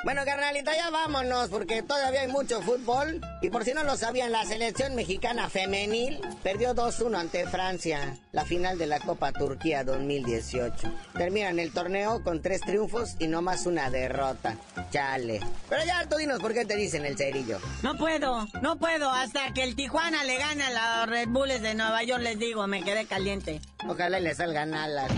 Bueno, 0.05 0.25
carnalita, 0.25 0.77
ya 0.77 0.91
vámonos, 0.91 1.49
porque 1.49 1.83
todavía 1.83 2.21
hay 2.21 2.29
mucho 2.29 2.63
fútbol. 2.63 3.21
Y 3.43 3.51
por 3.51 3.65
si 3.65 3.75
no 3.75 3.83
lo 3.83 3.97
sabían, 3.97 4.31
la 4.31 4.45
selección 4.45 4.95
mexicana 4.95 5.51
femenil 5.51 6.21
perdió 6.45 6.73
2-1 6.73 7.19
ante 7.19 7.49
Francia, 7.49 8.17
la 8.31 8.45
final 8.45 8.79
de 8.79 8.87
la 8.87 9.01
Copa 9.01 9.33
Turquía 9.33 9.83
2018. 9.83 10.93
Terminan 11.15 11.59
el 11.59 11.73
torneo 11.73 12.23
con 12.23 12.41
tres 12.41 12.61
triunfos 12.61 13.17
y 13.19 13.27
no 13.27 13.43
más 13.43 13.67
una 13.67 13.91
derrota. 13.91 14.57
Chale. 14.93 15.41
Pero 15.69 15.85
ya 15.85 16.09
tú 16.09 16.17
dinos 16.17 16.39
por 16.39 16.55
qué 16.55 16.65
te 16.65 16.77
dicen 16.77 17.05
el 17.05 17.17
cerillo. 17.17 17.59
No 17.83 17.97
puedo, 17.97 18.47
no 18.63 18.79
puedo. 18.79 19.11
Hasta 19.11 19.53
que 19.53 19.65
el 19.65 19.75
Tijuana 19.75 20.23
le 20.23 20.39
gane 20.39 20.63
a 20.63 21.01
los 21.01 21.11
Red 21.11 21.29
Bulls 21.29 21.61
de 21.61 21.75
Nueva 21.75 22.05
York, 22.05 22.23
les 22.23 22.39
digo, 22.39 22.69
me 22.69 22.85
quedé 22.85 23.05
caliente. 23.07 23.61
Ojalá 23.89 24.21
y 24.21 24.23
le 24.23 24.35
salgan 24.37 24.75
alas. 24.75 25.11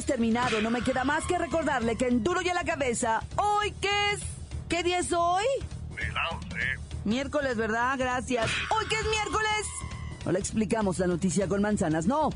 Hemos 0.00 0.06
terminado. 0.06 0.60
No 0.62 0.70
me 0.70 0.82
queda 0.82 1.04
más 1.04 1.24
que 1.26 1.36
recordarle 1.36 1.96
que 1.96 2.06
en 2.06 2.22
Duro 2.22 2.40
y 2.42 2.48
a 2.48 2.54
la 2.54 2.64
Cabeza, 2.64 3.22
hoy 3.36 3.72
qué 3.80 4.12
es. 4.12 4.20
¿Qué 4.68 4.82
día 4.82 5.00
es 5.00 5.12
hoy? 5.12 5.44
Miércoles, 7.04 7.56
¿verdad? 7.56 7.98
Gracias. 7.98 8.50
¿Hoy 8.70 8.86
qué 8.88 8.94
es 8.96 9.04
miércoles? 9.04 9.66
No 10.24 10.32
le 10.32 10.38
explicamos 10.38 10.98
la 10.98 11.06
noticia 11.06 11.48
con 11.48 11.60
manzanas, 11.60 12.06
no. 12.06 12.30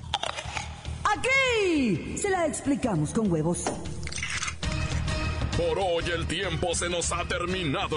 Aquí 1.05 2.18
se 2.18 2.29
la 2.29 2.46
explicamos 2.46 3.12
con 3.12 3.31
huevos. 3.31 3.64
Por 5.57 5.79
hoy 5.79 6.05
el 6.11 6.27
tiempo 6.27 6.74
se 6.74 6.88
nos 6.88 7.12
ha 7.12 7.24
terminado. 7.24 7.96